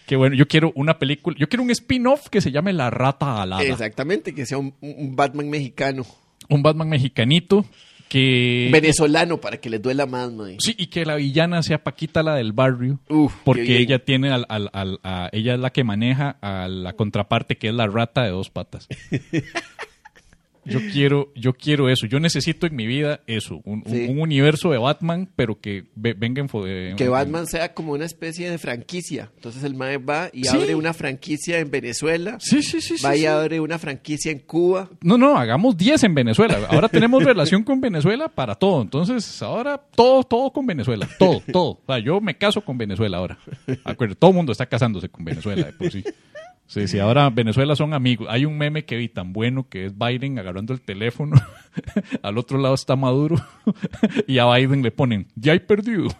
[0.09, 3.43] Qué bueno, yo quiero una película, yo quiero un spin-off que se llame La rata
[3.43, 3.61] alada.
[3.61, 6.03] Exactamente, que sea un, un Batman mexicano.
[6.49, 7.63] Un Batman mexicanito
[8.07, 10.55] que Venezolano, para que les duela más, mae.
[10.59, 12.99] Sí, y que la villana sea Paquita la del barrio.
[13.07, 16.93] Uf, porque ella tiene al, al- al- a- ella es la que maneja a la
[16.93, 18.87] contraparte que es la rata de dos patas.
[20.69, 22.05] Yo quiero, yo quiero eso.
[22.05, 23.62] Yo necesito en mi vida eso.
[23.65, 24.05] Un, un- Sí.
[24.10, 28.49] un universo de Batman, pero que ve- venga en, Que Batman sea como una especie
[28.49, 29.32] de franquicia.
[29.36, 30.55] Entonces el mae va y Sí.
[30.55, 32.38] abre una franquicia en Venezuela.
[32.39, 32.97] Sí, sí, sí.
[32.97, 33.25] sí, va y sí.
[33.25, 34.89] abre una franquicia en Cuba.
[35.01, 36.60] No, no, hagamos 10 en Venezuela.
[36.69, 38.82] Ahora tenemos relación con Venezuela para todo.
[38.82, 41.08] Entonces, ahora todo, todo con Venezuela.
[41.17, 41.71] Todo, todo.
[41.71, 43.38] O sea, yo me caso con Venezuela ahora.
[43.84, 46.03] Acuérdate, todo el mundo está casándose con Venezuela de por sí.
[46.69, 48.27] Sí, sí, ahora Venezuela son amigos.
[48.29, 51.36] Hay un meme que vi tan bueno que es Biden agarrando el teléfono.
[52.21, 53.38] Al otro lado está Maduro.
[54.27, 56.10] Y a Biden le ponen, ya hay perdido.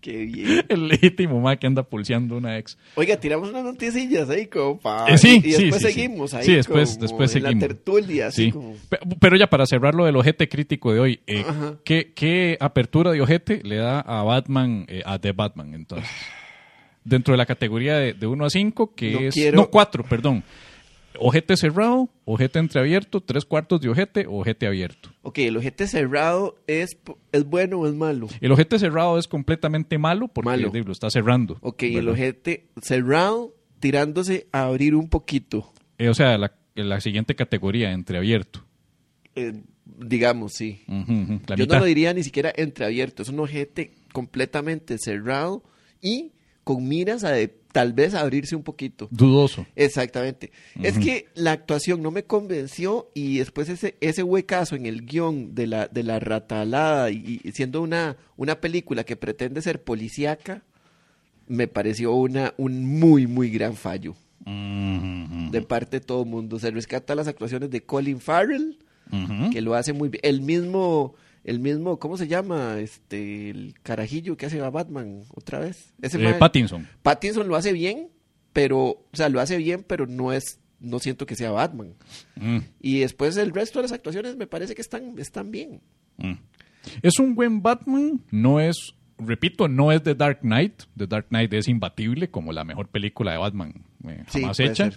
[0.00, 0.66] Qué bien.
[0.68, 2.76] El legítimo ma que anda pulseando una ex.
[2.94, 5.14] Oiga, tiramos unas noticias ahí como para...
[5.14, 7.62] Eh, sí, y sí, después sí, seguimos ahí Sí, después- como después en seguimos.
[7.62, 8.52] la tertulia, así Sí.
[8.52, 8.74] como...
[8.90, 11.42] Pe- Pero ya para cerrar lo del ojete crítico de hoy, eh.
[11.86, 16.10] ¿qué, qué apertura de ojete le da a Batman, eh, a The Batman entonces?
[17.04, 19.34] Dentro de la categoría de, de 1 a 5, que No es...
[19.34, 20.42] quiero- No, 4, perdón.
[21.16, 25.10] Ojete cerrado, ojete entreabierto, tres cuartos de ojete, ojete abierto.
[25.22, 26.96] Ok, el ojete cerrado es,
[27.30, 28.26] es bueno o es malo.
[28.40, 30.72] El ojete cerrado es completamente malo porque Malo.
[30.74, 31.56] lo está cerrando.
[31.60, 32.12] Ok, el ¿verdad?
[32.14, 35.72] ojete cerrado tirándose a abrir un poquito.
[35.98, 38.64] Eh, o sea, la, la siguiente categoría, entreabierto.
[39.36, 39.52] Eh,
[39.84, 40.82] digamos, sí.
[40.88, 41.56] Yo mitad.
[41.74, 43.22] no lo diría ni siquiera entreabierto.
[43.22, 45.62] Es un ojete completamente cerrado
[46.02, 46.32] y
[46.64, 49.08] con miras a de, tal vez abrirse un poquito.
[49.10, 49.66] Dudoso.
[49.76, 50.50] Exactamente.
[50.82, 55.54] Es que la actuación no me convenció y después ese, ese huecazo en el guion
[55.54, 60.62] de la, de la ratalada y, y siendo una, una película que pretende ser policíaca,
[61.46, 64.14] me pareció una, un muy, muy gran fallo
[64.46, 66.58] de parte de todo el mundo.
[66.58, 68.78] Se rescata las actuaciones de Colin Farrell,
[69.52, 70.20] que lo hace muy bien.
[70.22, 72.80] El mismo, el mismo, ¿cómo se llama?
[72.80, 75.92] Este, el carajillo que hace a Batman otra vez.
[76.00, 76.88] Ese Eh, Pattinson.
[77.02, 78.08] Pattinson lo hace bien,
[78.52, 81.94] pero, o sea, lo hace bien, pero no es, no siento que sea Batman.
[82.36, 82.58] Mm.
[82.80, 85.82] Y después el resto de las actuaciones me parece que están, están bien.
[86.16, 86.34] Mm.
[87.02, 90.84] Es un buen Batman, no es, repito, no es The Dark Knight.
[90.96, 94.90] The Dark Knight es imbatible como la mejor película de Batman eh, jamás hecha.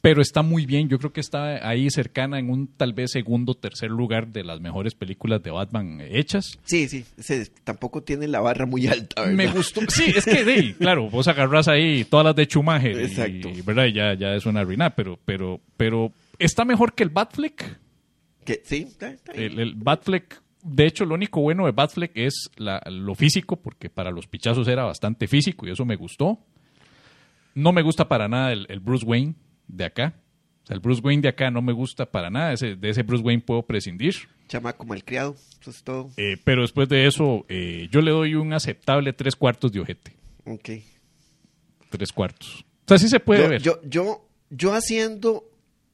[0.00, 3.54] Pero está muy bien, yo creo que está ahí cercana en un tal vez segundo,
[3.54, 6.58] tercer lugar de las mejores películas de Batman hechas.
[6.64, 9.34] Sí, sí, se- tampoco tiene la barra muy alta, ¿verdad?
[9.36, 13.04] Me gustó, sí, es que sí, claro, vos agarrás ahí todas las de Schumacher y-
[13.04, 13.50] Exacto.
[13.50, 13.86] y, ¿verdad?
[13.94, 17.78] Ya, ya es una ruina, pero, pero, pero está mejor que el Batfleck.
[18.64, 19.14] Sí, está-.
[19.34, 23.90] El, el Batfleck, de hecho, lo único bueno de Batfleck es la- lo físico, porque
[23.90, 26.38] para los pichazos era bastante físico y eso me gustó.
[27.54, 29.34] No me gusta para nada el, el Bruce Wayne
[29.68, 30.14] de acá.
[30.64, 32.52] O sea, el Bruce Wayne de acá no me gusta para nada.
[32.52, 34.14] Ese- de ese Bruce Wayne puedo prescindir.
[34.48, 36.10] Chamaco malcriado, eso es todo.
[36.16, 40.12] Eh, pero después de eso, eh, yo le doy un aceptable tres cuartos de ojete.
[40.44, 40.70] Ok.
[41.90, 42.64] Tres cuartos.
[42.84, 43.62] O sea, sí se puede yo, ver.
[43.62, 45.44] yo, yo, yo haciendo,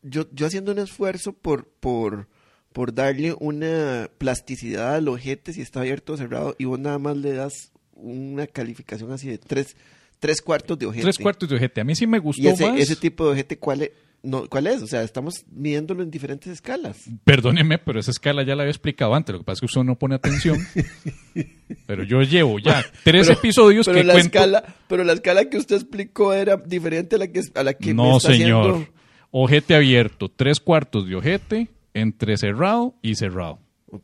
[0.02, 2.28] yo, yo haciendo un esfuerzo por, por,
[2.72, 7.16] por darle una plasticidad al ojete si está abierto o cerrado y vos nada más
[7.16, 9.76] le das una calificación así de tres,
[10.20, 11.02] tres cuartos de ojete.
[11.02, 11.80] Tres cuartos de ojete.
[11.80, 12.78] A mí sí me gustó Y ese, más.
[12.78, 13.90] ese tipo de ojete, ¿cuál es?
[14.22, 14.82] No, ¿Cuál es?
[14.82, 17.04] O sea, estamos midiéndolo en diferentes escalas.
[17.24, 19.32] Perdóneme, pero esa escala ya la había explicado antes.
[19.32, 20.58] Lo que pasa es que usted no pone atención.
[21.86, 24.38] pero yo llevo ya tres Pero- episodios pero que la cuento.
[24.38, 27.88] escala, pero la escala que usted explicó era diferente a la que, a la que
[27.88, 28.70] me no, está señor.
[28.70, 28.92] haciendo.
[29.30, 33.58] Ojete abierto, tres cuartos de ojete, entre cerrado y cerrado.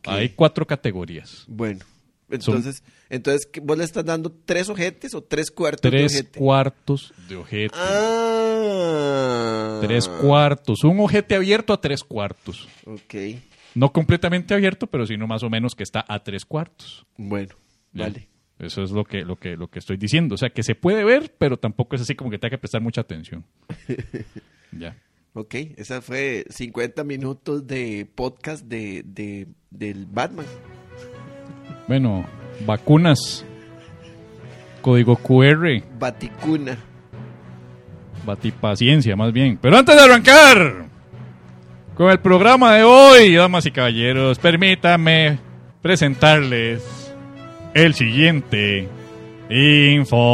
[0.05, 1.45] Hay cuatro categorías.
[1.49, 1.85] Bueno,
[2.31, 6.39] entonces, entonces ¿qué- ¿vos le estás dando tres ojetes o tres cuartos Tres de ojete?
[6.39, 7.75] cuartos de ojete.
[8.77, 9.79] Ah.
[9.83, 10.85] Tres cuartos.
[10.85, 12.69] Un ojete abierto a tres cuartos.
[12.87, 13.15] Ok,
[13.75, 17.07] No completamente abierto, pero sino más o menos que está a tres cuartos.
[17.17, 17.55] bueno,
[17.93, 18.05] Ya.
[18.05, 18.29] vale.
[18.59, 20.35] Eso es lo que, lo, que, lo que estoy diciendo.
[20.35, 22.81] O sea, que se puede ver, pero tampoco es así como que tenga que prestar
[22.81, 23.45] mucha atención.
[24.73, 24.97] ya.
[25.35, 30.47] Ok, esa fue 50 minutos de podcast de, de, del Batman.
[31.89, 32.25] Bueno,
[32.65, 33.45] vacunas
[34.81, 35.83] código QR.
[35.99, 36.77] Baticuna.
[38.25, 39.59] Batipaciencia, más bien.
[39.61, 40.87] Pero antes de arrancar
[41.97, 45.39] con el programa de hoy, damas y caballeros, permítanme
[45.83, 47.13] presentarles
[47.75, 48.89] el siguiente
[49.49, 50.27] informativo.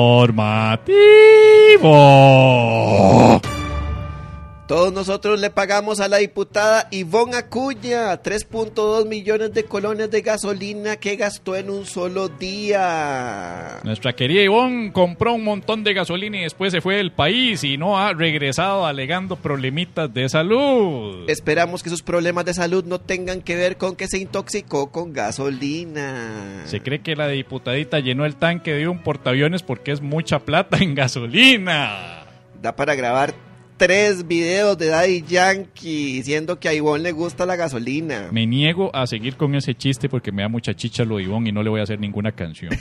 [4.72, 10.96] Todos nosotros le pagamos a la diputada Ivonne Acuña 3.2 millones de colones de gasolina
[10.96, 13.80] que gastó en un solo día.
[13.84, 17.76] Nuestra querida Ivonne compró un montón de gasolina y después se fue del país y
[17.76, 21.28] no ha regresado alegando problemitas de salud.
[21.28, 25.12] Esperamos que sus problemas de salud no tengan que ver con que se intoxicó con
[25.12, 26.62] gasolina.
[26.64, 30.78] Se cree que la diputadita llenó el tanque de un portaaviones porque es mucha plata
[30.78, 32.24] en gasolina.
[32.62, 33.51] Da para grabar
[33.82, 38.28] tres videos de Daddy Yankee diciendo que a Ivonne le gusta la gasolina.
[38.30, 41.48] Me niego a seguir con ese chiste porque me da mucha chicha lo de Ivonne
[41.48, 42.72] y no le voy a hacer ninguna canción.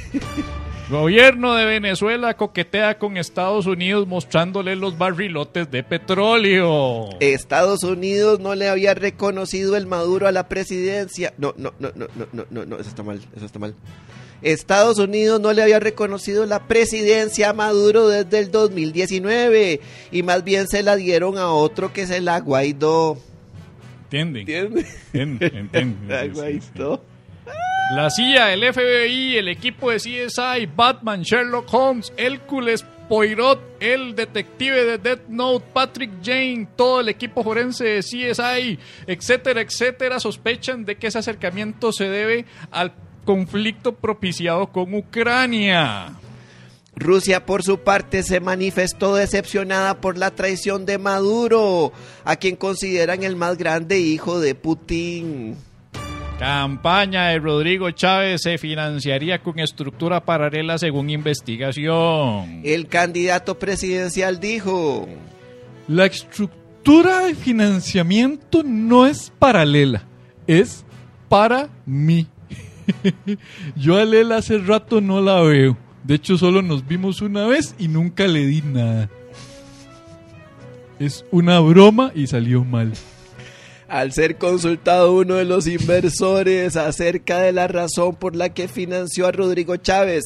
[0.91, 7.09] Gobierno de Venezuela coquetea con Estados Unidos mostrándole los barrilotes de petróleo.
[7.19, 11.33] Estados Unidos no le había reconocido el Maduro a la presidencia.
[11.39, 13.73] No, no, no, no, no, no, no, no, eso está mal, eso está mal.
[14.41, 20.43] Estados Unidos no le había reconocido la presidencia a Maduro desde el 2019 y más
[20.43, 23.17] bien se la dieron a otro que se la guaidó.
[24.05, 24.41] ¿Entienden?
[24.41, 24.97] ¿Entiendes?
[25.13, 26.07] Entienden, entienden.
[26.09, 27.01] La guaidó.
[27.95, 34.85] La CIA, el FBI, el equipo de CSI, Batman, Sherlock Holmes, Hércules Poirot, el detective
[34.85, 40.95] de Death Note, Patrick Jane, todo el equipo forense de CSI, etcétera, etcétera, sospechan de
[40.95, 42.93] que ese acercamiento se debe al
[43.25, 46.13] conflicto propiciado con Ucrania.
[46.95, 51.91] Rusia, por su parte, se manifestó decepcionada por la traición de Maduro,
[52.23, 55.55] a quien consideran el más grande hijo de Putin.
[56.37, 62.61] Campaña de Rodrigo Chávez se financiaría con estructura paralela según investigación.
[62.63, 65.07] El candidato presidencial dijo,
[65.87, 70.03] La estructura de financiamiento no es paralela,
[70.47, 70.83] es
[71.29, 72.27] para mí.
[73.75, 75.77] Yo a Lela hace rato no la veo.
[76.03, 79.09] De hecho, solo nos vimos una vez y nunca le di nada.
[80.99, 82.93] Es una broma y salió mal.
[83.87, 89.27] al ser consultado uno de los inversores acerca de la razón por la que financió
[89.27, 90.25] a Rodrigo Chávez,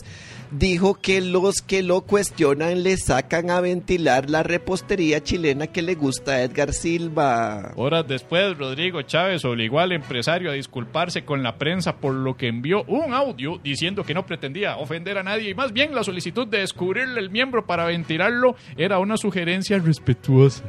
[0.51, 5.95] dijo que los que lo cuestionan le sacan a ventilar la repostería chilena que le
[5.95, 7.73] gusta a Edgar Silva.
[7.75, 12.47] Horas después, Rodrigo Chávez obligó al empresario a disculparse con la prensa por lo que
[12.47, 16.47] envió un audio diciendo que no pretendía ofender a nadie y más bien la solicitud
[16.47, 20.63] de descubrirle el miembro para ventilarlo era una sugerencia respetuosa.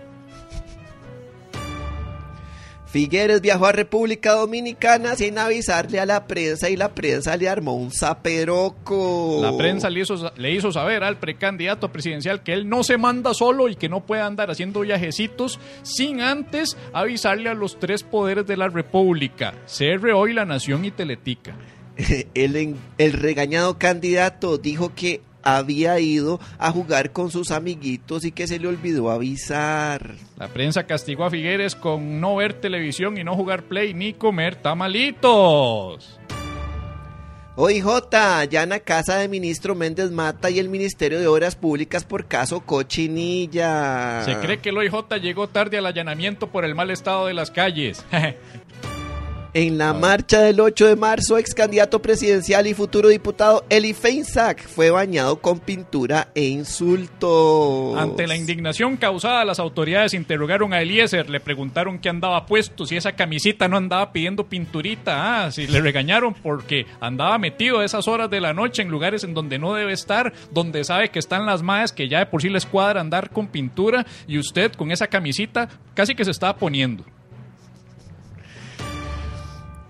[2.97, 7.75] Figueres viajó a República Dominicana sin avisarle a la prensa y la prensa le armó
[7.75, 9.39] un zaperoco.
[9.43, 13.35] La prensa le hizo, le hizo saber al precandidato presidencial que él no se manda
[13.35, 18.47] solo y que no puede andar haciendo viajecitos sin antes avisarle a los tres poderes
[18.47, 21.55] de la República, CR Hoy, La Nación y Teletica.
[22.35, 28.59] el regañado candidato dijo que había ido a jugar con sus amiguitos y que se
[28.59, 30.15] le olvidó avisar.
[30.37, 34.57] La prensa castigó a Figueres con no ver televisión y no jugar play ni comer
[34.57, 36.19] tamalitos.
[37.59, 42.61] OIJ allana casa de ministro Méndez Mata y el Ministerio de Obras Públicas por caso
[42.61, 44.23] Cochinilla.
[44.25, 47.51] Se cree que el OIJ llegó tarde al allanamiento por el mal estado de las
[47.51, 48.05] calles.
[49.59, 54.61] En la marcha del 8 de marzo, ex candidato presidencial y futuro diputado Eli Feinsack
[54.69, 57.97] fue bañado con pintura e insultos.
[57.97, 62.99] Ante la indignación causada, las autoridades interrogaron a Eliezer, le preguntaron qué andaba puesto, si
[62.99, 68.09] esa camisita no andaba pidiendo pinturita, ah, si le regañaron porque andaba metido a esas
[68.09, 71.47] horas de la noche en lugares en donde no debe estar, donde sabe que están
[71.47, 74.90] las maes que ya de por sí les cuadra andar con pintura y usted con
[74.90, 77.07] esa camisita casi que se estaba poniendo.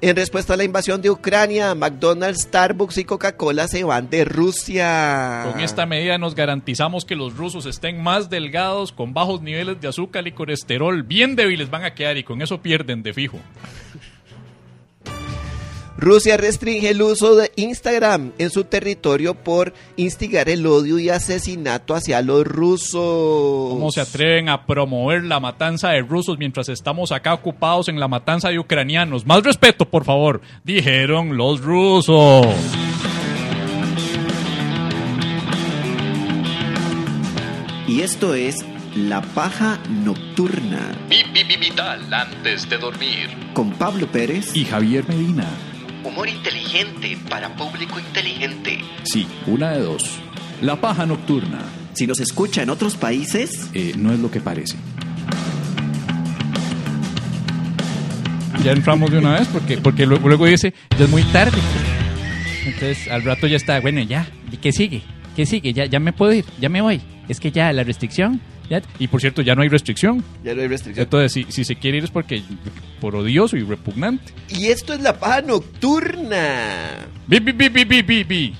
[0.02, 5.48] En respuesta a la invasión de Ucrania, McDonald's, Starbucks y Coca-Cola se van de Rusia.
[5.50, 9.88] Con esta medida nos garantizamos que los rusos estén más delgados, con bajos niveles de
[9.88, 13.38] azúcar y colesterol, bien débiles van a quedar y con eso pierden de fijo.
[15.98, 21.94] Rusia restringe el uso de Instagram en su territorio por instigar el odio y asesinato
[21.94, 23.70] hacia los rusos.
[23.70, 28.08] ¿Cómo se atreven a promover la matanza de rusos mientras estamos acá ocupados en la
[28.08, 29.24] matanza de ucranianos?
[29.24, 32.46] Más respeto, por favor, dijeron los rusos.
[37.88, 38.56] Y esto es
[38.96, 43.30] La Paja Nocturna Vital antes de dormir.
[43.54, 44.54] con Pablo Pérez.
[44.54, 45.46] Y Javier Medina.
[46.06, 48.78] Humor inteligente para público inteligente.
[49.04, 50.18] Sí, una de dos.
[50.62, 51.58] La paja nocturna.
[51.94, 54.76] Si nos escucha en otros países, eh, no es lo que parece.
[58.62, 61.58] Ya entramos de una vez porque, porque luego dice, ya es muy tarde.
[62.64, 65.02] Entonces al rato ya está, bueno, ya, ¿y qué sigue?
[65.36, 65.72] ¿Qué sigue?
[65.72, 67.00] Ya, ya me puedo ir, ya me voy.
[67.28, 68.40] Es que ya la restricción.
[68.68, 70.24] Ya, y por cierto, ya no hay restricción.
[70.42, 71.04] Ya no hay restricción.
[71.04, 72.42] Entonces, si, si se quiere ir es porque
[73.00, 74.32] por odioso y repugnante.
[74.48, 77.06] Y esto es la paja nocturna.
[77.26, 78.54] Bi, bi, bi, bi, bi, bi, bi.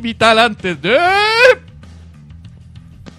[0.00, 0.98] Vital antes de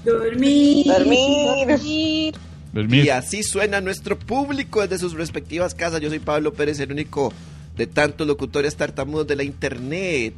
[0.05, 0.85] dormir.
[0.85, 2.35] Dormir.
[2.71, 3.05] Dormir.
[3.05, 5.99] Y así suena nuestro público desde sus respectivas casas.
[6.01, 7.33] Yo soy Pablo Pérez, el único
[7.79, 10.33] de tantos locutores tartamudos de la internet.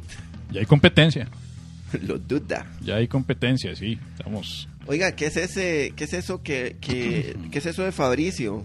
[0.50, 1.28] Ya hay competencia.
[2.06, 2.66] Lo duda.
[2.80, 3.98] Ya hay competencia, sí.
[4.16, 4.68] Estamos.
[4.86, 8.64] Oiga, ¿qué es ese, qué es eso que, que qué es eso de Fabricio?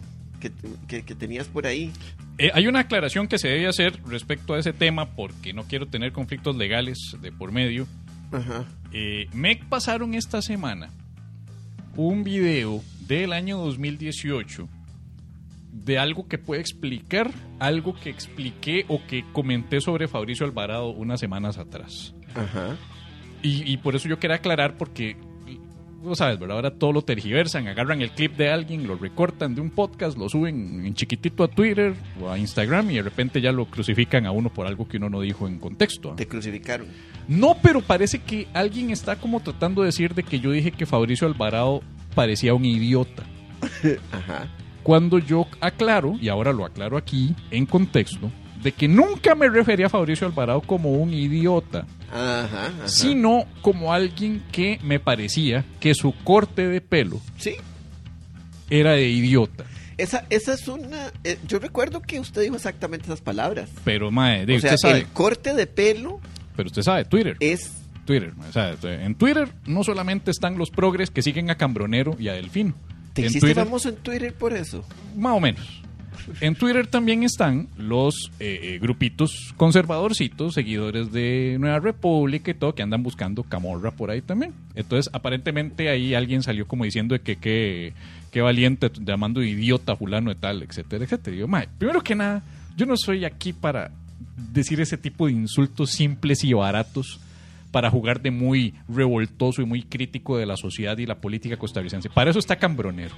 [0.88, 1.92] que, tenías por ahí.
[2.38, 5.88] Eh, hay una aclaración que se debe hacer respecto a ese tema porque no quiero
[5.88, 7.88] tener conflictos legales de por medio.
[8.94, 10.92] Eh, me pasaron esta semana
[11.96, 14.70] un video del año 2018
[15.86, 21.20] de algo que puede explicar algo que expliqué o que comenté sobre Fabricio Alvarado unas
[21.20, 22.14] semanas atrás.
[23.42, 25.16] Y, y, por eso yo quería aclarar porque
[26.04, 26.58] no sabes, ¿verdad?
[26.58, 30.30] Ahora todo lo tergiversan, agarran el clip de alguien, lo recortan de un podcast, lo
[30.30, 34.32] suben en chiquitito a Twitter o a Instagram y de repente ya lo crucifican a
[34.32, 36.14] uno por algo que uno no dijo en contexto.
[36.16, 36.88] Te crucificaron.
[37.28, 40.86] No, pero parece que alguien está como tratando de decir de que yo dije que
[40.86, 41.82] Fabricio Alvarado
[42.16, 43.24] parecía un idiota.
[44.12, 44.48] Ajá.
[44.88, 48.32] Cuando yo aclaro, y ahora lo aclaro aquí en contexto,
[48.64, 51.86] de que nunca me refería a Fabricio Alvarado como un idiota
[52.86, 57.56] sino como alguien que me parecía que su corte de pelo ¿Sí?
[58.70, 59.66] era de idiota.
[59.98, 61.12] Esa, esa es una...
[61.26, 63.70] Eh, yo recuerdo que usted dijo exactamente esas palabras.
[63.84, 66.22] Pero, mae, o sea, sabe, el corte de pelo...
[66.56, 67.36] Pero usted sabe, Twitter.
[67.42, 67.74] Es...
[68.06, 68.32] Twitter.
[68.48, 72.34] O sea, en Twitter no solamente están los progres que siguen a Cambronero y a
[72.34, 72.74] Delfino.
[73.22, 74.84] ¿Te hiciste famoso en Twitter por eso?
[75.16, 75.82] Más o menos.
[76.42, 82.76] En Twitter también están los eh, eh, grupitos conservadorcitos, seguidores de Nueva República y todo,
[82.76, 84.54] que andan buscando camorra por ahí también.
[84.76, 90.64] Entonces, aparentemente ahí alguien salió como diciendo que qué valiente, llamando idiota fulano de tal,
[90.64, 91.36] etcétera, etcétera.
[91.36, 92.44] Y yo, primero que nada,
[92.76, 93.92] yo no soy aquí para
[94.54, 97.20] decir ese tipo de insultos simples y baratos
[97.78, 102.10] para jugar de muy revoltoso y muy crítico de la sociedad y la política costarricense.
[102.10, 103.14] Para eso está Cambronero.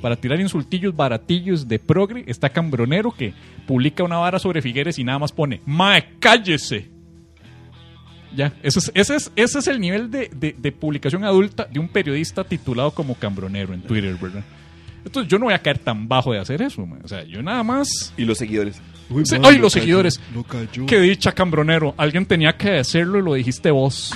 [0.00, 3.34] Para tirar insultillos baratillos de progre está Cambronero que
[3.66, 6.92] publica una vara sobre Figueres y nada más pone, ¡Mae, cállese!
[8.36, 11.88] Ya, ese es, ese es, ese es el nivel de, de, publicación adulta de un
[11.88, 14.44] periodista titulado como Cambronero en Twitter, ¿verdad?
[15.04, 17.64] Entonces yo no voy a caer tan bajo de hacer eso, o sea, yo nada
[17.64, 18.14] más...
[18.16, 18.80] Y los seguidores.
[19.42, 20.20] ¡Ay, los seguidores!
[20.86, 21.94] Qué dicha, Cambronero.
[21.96, 24.14] Alguien tenía que decirlo y lo dijiste vos.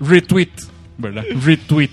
[0.00, 0.74] Retweet.
[0.96, 1.24] ¿verdad?
[1.44, 1.90] Retweet.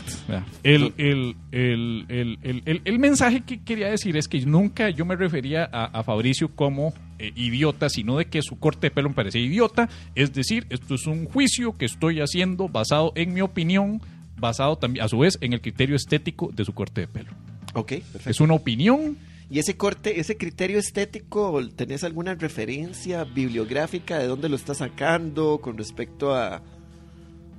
[0.63, 6.04] El, el, el, el, mensaje que quería decir es que nunca yo me refería a,
[6.04, 9.89] Fabricio como eh, idiota, sino de que su corte de pelo me parecía idiota.
[10.15, 14.02] Es decir, esto es un juicio que estoy haciendo basado en mi opinión,
[14.38, 17.32] basado también, a su vez, en el criterio estético de su corte de pelo.
[17.74, 18.30] Ok, perfecto.
[18.30, 19.17] Es una opinión.
[19.52, 25.60] ¿Y ese corte, ese criterio estético, tenés alguna referencia bibliográfica de dónde lo está sacando
[25.60, 26.62] con respecto a...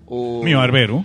[0.09, 1.05] Mi barbero.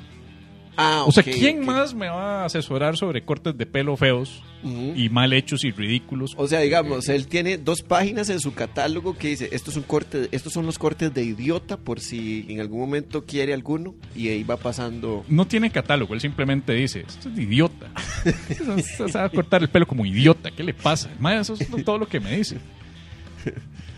[0.77, 5.09] Ah, o sea, ¿quién más me va a asesorar sobre cortes de pelo feos y
[5.09, 6.35] mal hechos y ridículos?
[6.37, 10.29] O sea, digamos, él tiene dos páginas en su catálogo que dice, estos son cortes,
[10.31, 14.43] estos son los cortes de idiota por si en algún momento quiere alguno y ahí
[14.43, 15.25] va pasando.
[15.27, 17.91] No tiene catálogo, él simplemente dice, esto es de idiota.
[18.83, 21.09] Se va a cortar el pelo como idiota, ¿qué le pasa?
[21.19, 22.57] Más eso es todo lo que me dice.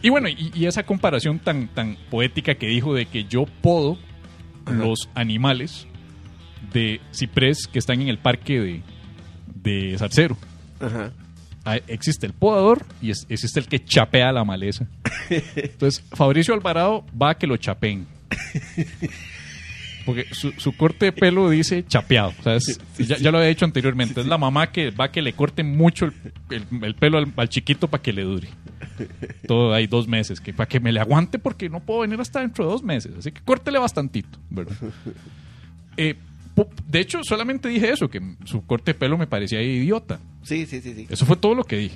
[0.01, 3.97] Y bueno, y, esa comparación tan, tan poética que dijo de que yo puedo
[4.65, 5.88] los animales
[6.73, 8.81] de ciprés que están en el parque de,
[9.61, 10.37] de Zarcero.
[11.65, 14.87] Ah, existe el podador y existe el que chapea la maleza.
[15.29, 18.07] Entonces, Fabricio Alvarado va a que lo chapeen.
[20.05, 22.33] Porque su, corte de pelo dice chapeado.
[22.97, 24.21] ya, lo había dicho anteriormente.
[24.21, 26.09] Es la mamá que va a que le corte mucho
[26.49, 28.47] el, pelo al, chiquito para que le dure.
[29.45, 30.39] Todo hay dos meses.
[30.39, 33.11] Que, para que me le aguante porque no puedo venir hasta dentro de dos meses.
[33.19, 34.39] Así que córtele bastantito.
[34.49, 34.75] ¿verdad?
[35.97, 36.15] Eh,
[36.87, 40.19] de hecho, solamente dije eso, que su corte de pelo me parecía idiota.
[40.43, 41.07] Sí, sí, sí, sí.
[41.09, 41.95] Eso fue todo lo que dije.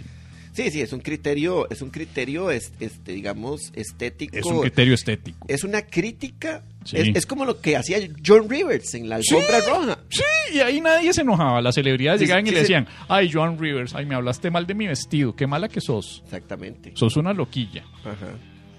[0.53, 4.37] Sí, sí, es un criterio, es un criterio, este, digamos, estético.
[4.37, 5.47] Es un criterio estético.
[5.47, 6.97] Es una crítica Sí.
[6.97, 9.69] Es, es como lo que hacía John Rivers en la alfombra Sí.
[9.69, 9.99] roja.
[10.09, 10.21] Sí,
[10.55, 11.61] y ahí nadie se enojaba.
[11.61, 14.75] Las celebridades Sí, llegaban y le decían, ay, Joan Rivers, ay, me hablaste mal de
[14.75, 16.21] mi vestido, qué mala que sos.
[16.25, 16.91] Exactamente.
[16.95, 17.83] Sos una loquilla.
[18.01, 18.35] Ajá.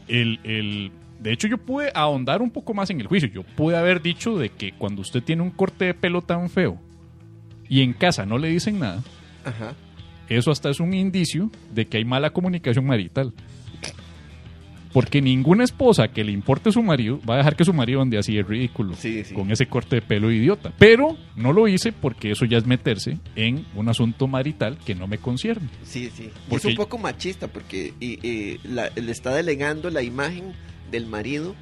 [0.07, 0.93] El, el,
[1.25, 3.29] de hecho, yo pude ahondar un poco más en el juicio.
[3.29, 6.79] Yo pude haber dicho de que cuando usted tiene un corte de pelo tan feo
[7.68, 9.03] y en casa no le dicen nada,
[9.45, 9.72] Ajá.
[10.29, 13.33] eso hasta es un indicio de que hay mala comunicación marital.
[14.93, 18.16] Porque ninguna esposa que le importe su marido va a dejar que su marido ande
[18.16, 19.35] así de ridículo Sí, sí.
[19.35, 20.72] con ese corte de pelo idiota.
[20.79, 25.09] Pero no lo hice porque eso ya es meterse en un asunto marital que no
[25.09, 25.68] me concierne.
[25.83, 26.25] Sí, sí.
[26.27, 30.53] Y Porque- Es un poco machista porque y, y, la- le está delegando la imagen
[30.95, 31.55] del marido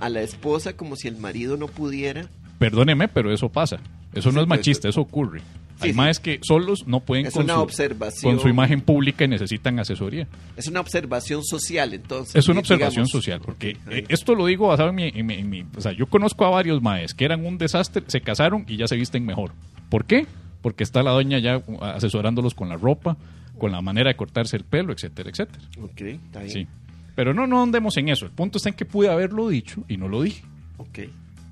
[0.00, 2.26] a la esposa como si el marido no pudiera.
[2.58, 3.78] Perdóneme, pero eso pasa.
[4.12, 5.40] Eso no es pues, machista, eso ocurre.
[5.40, 5.96] Sí, Hay sí.
[5.96, 8.32] más que solos no pueden Es con, una su, observación.
[8.34, 10.28] con su imagen pública y necesitan asesoría.
[10.56, 12.36] Es una observación social, entonces.
[12.36, 13.10] Es una observación digamos.
[13.10, 15.90] social, porque eh, esto lo digo basado en mi, en mi- en mi- O sea,
[15.90, 19.26] yo conozco a varios maes que eran un desastre, se casaron y ya se visten
[19.26, 19.50] mejor.
[19.88, 20.28] ¿Por qué?
[20.62, 23.16] Porque está la doña ya asesorándolos con la ropa,
[23.58, 25.58] con la manera de cortarse el pelo, etcétera, etcétera.
[25.82, 26.50] Ok, está bien.
[26.50, 26.66] Sí.
[27.14, 28.26] Pero no, no andemos en eso.
[28.26, 30.44] El punto está en que pude haberlo dicho y no lo dije.
[30.78, 31.00] Ok.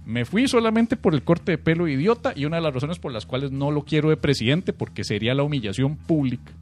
[0.04, 3.12] Me fui solamente por el corte de pelo idiota y una de las razones por
[3.12, 6.52] las cuales no lo quiero de presidente porque sería la humillación pública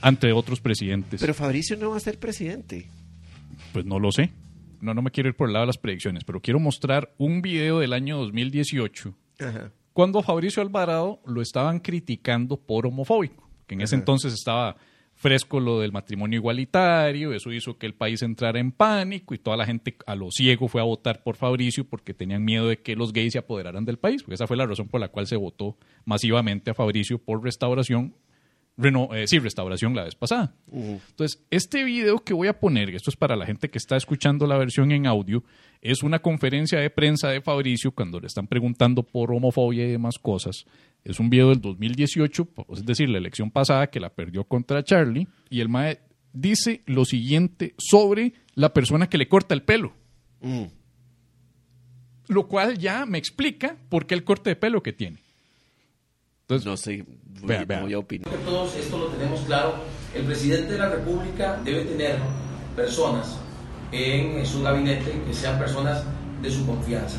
[0.00, 1.20] ante otros presidentes.
[1.20, 2.86] Pero Fabricio no va a ser presidente.
[3.72, 4.30] Pues no lo sé.
[4.80, 7.40] No, no me quiero ir por el lado de las predicciones, pero quiero mostrar un
[7.40, 9.70] video del año 2018 Ajá.
[9.92, 14.76] cuando Fabricio Alvarado lo estaban criticando por homofóbico, que en ese entonces estaba
[15.22, 19.56] fresco lo del matrimonio igualitario, eso hizo que el país entrara en pánico y toda
[19.56, 22.96] la gente a lo ciego fue a votar por Fabricio porque tenían miedo de que
[22.96, 25.36] los gays se apoderaran del país, porque esa fue la razón por la cual se
[25.36, 28.14] votó masivamente a Fabricio por restauración,
[28.76, 30.54] reno- eh, sí, restauración la vez pasada.
[31.10, 34.46] Entonces, este video que voy a poner, esto es para la gente que está escuchando
[34.46, 35.44] la versión en audio,
[35.80, 40.18] es una conferencia de prensa de Fabricio cuando le están preguntando por homofobia y demás
[40.18, 40.64] cosas.
[41.04, 45.26] Es un video del 2018, es decir, la elección pasada que la perdió contra Charlie,
[45.50, 46.00] y el MAE
[46.32, 49.92] dice lo siguiente sobre la persona que le corta el pelo,
[50.40, 50.64] Mm.
[52.28, 55.18] lo cual ya me explica por qué el corte de pelo que tiene.
[56.42, 57.04] Entonces, No sé,
[57.40, 57.80] voy, Vea, vea.
[57.82, 58.30] voy a opinar.
[58.30, 59.74] que todos esto lo tenemos claro.
[60.14, 62.18] El presidente de la República debe tener
[62.76, 63.38] personas
[63.90, 66.04] en su gabinete que sean personas
[66.42, 67.18] de su confianza.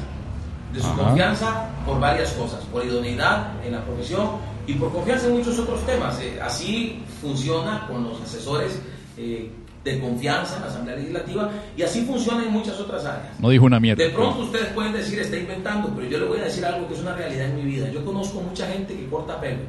[0.73, 1.03] De su Ajá.
[1.03, 4.27] confianza por varias cosas, por idoneidad en la profesión
[4.65, 6.19] y por confianza en muchos otros temas.
[6.21, 8.79] Eh, así funciona con los asesores
[9.17, 9.49] eh,
[9.84, 13.39] de confianza en la Asamblea Legislativa y así funciona en muchas otras áreas.
[13.39, 14.03] no dijo una mierda.
[14.03, 16.93] De pronto ustedes pueden decir, está inventando, pero yo le voy a decir algo que
[16.93, 17.89] es una realidad en mi vida.
[17.89, 19.59] Yo conozco mucha gente que corta pelo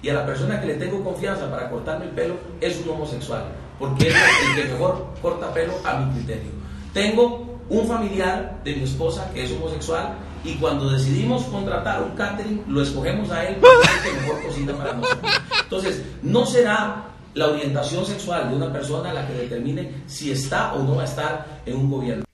[0.00, 3.44] y a la persona que le tengo confianza para cortarme el pelo es un homosexual,
[3.78, 6.50] porque es el que mejor corta pelo a mi criterio.
[6.92, 10.14] Tengo un familiar de mi esposa que es homosexual
[10.44, 14.42] y cuando decidimos contratar un catering lo escogemos a él porque es el que mejor
[14.42, 15.32] cocina para nosotros.
[15.62, 20.82] Entonces, no será la orientación sexual de una persona la que determine si está o
[20.82, 22.24] no va a estar en un gobierno.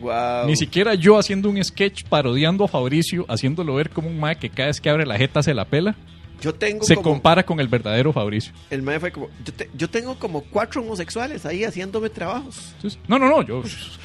[0.00, 0.46] Wow.
[0.46, 4.50] Ni siquiera yo haciendo un sketch parodiando a Fabricio, haciéndolo ver como un mae que
[4.50, 5.96] cada vez que abre la jeta se la pela,
[6.42, 8.52] Yo tengo se como, compara con el verdadero Fabricio.
[8.70, 12.74] El mae fue como, yo, te- yo tengo como cuatro homosexuales ahí haciéndome trabajos.
[13.08, 13.62] No, no, no, yo,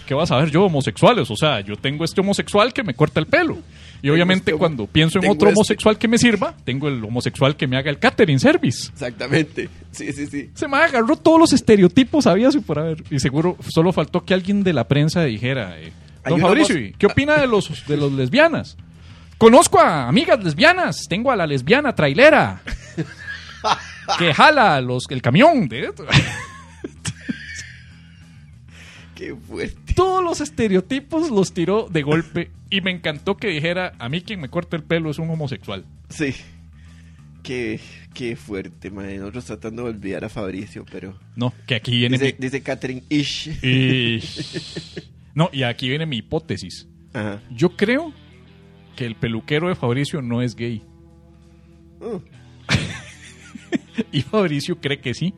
[0.08, 1.30] ¿qué vas a ver yo homosexuales?
[1.32, 3.58] O sea, yo tengo este homosexual que me corta el pelo.
[4.02, 5.58] Y obviamente este cuando pienso en otro este.
[5.60, 8.90] homosexual que me sirva, tengo el homosexual que me haga el catering service.
[8.94, 9.68] Exactamente.
[9.92, 10.50] Sí, sí, sí.
[10.54, 13.04] Se me agarró todos los estereotipos, había su por haber.
[13.12, 15.92] Y seguro solo faltó que alguien de la prensa dijera, eh,
[16.26, 18.78] don Fabricio, voz- ¿y ¿qué opina de los, de los lesbianas?
[19.40, 22.62] Conozco a amigas lesbianas, tengo a la lesbiana trailera
[24.20, 25.70] que jala los, el camión.
[25.70, 25.94] De...
[29.16, 29.94] Qué fuerte.
[29.96, 34.42] Todos los estereotipos los tiró de golpe y me encantó que dijera, a mí quien
[34.42, 35.86] me corta el pelo es un homosexual.
[36.10, 36.36] Sí.
[37.42, 37.80] Qué,
[38.14, 39.20] qué fuerte, mae.
[39.20, 41.18] Nosotros tratando de olvidar a Fabricio, pero...
[41.38, 43.62] No, que aquí viene Dice, dice Catherine Ish.
[43.64, 44.16] mi...
[44.16, 45.10] Ish.
[45.34, 46.88] No, y aquí viene mi hipótesis.
[47.14, 47.42] Ajá.
[47.52, 48.14] Yo creo
[49.00, 50.82] que el peluquero de Fabricio no es gay.
[52.02, 52.20] Uh,
[54.12, 55.34] Y Fabricio cree que sí.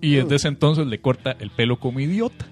[0.00, 2.46] Y desde ese entonces le corta el pelo como idiota.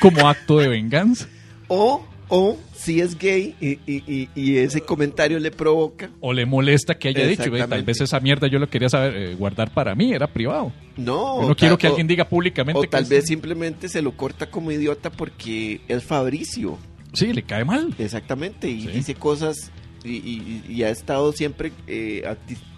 [0.00, 1.26] Como acto de venganza.
[1.68, 6.10] O, o si es gay y, y- y- y ese comentario le provoca.
[6.20, 9.16] O le molesta que haya dicho, "Ve, tal vez esa mierda yo lo quería saber
[9.16, 10.72] eh, guardar para mí, era privado.
[10.96, 11.42] No.
[11.42, 14.02] Yo no quiero tal- que alguien diga públicamente O que tal es- vez simplemente se
[14.02, 16.78] lo corta como idiota porque es Fabricio.
[17.12, 17.94] Sí, le cae mal.
[17.98, 18.68] Exactamente.
[18.68, 18.88] Y Sí.
[18.88, 19.70] dice cosas
[20.04, 22.22] y, y- y ha estado siempre eh,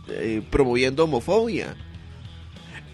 [0.08, 1.74] eh, promoviendo homofobia.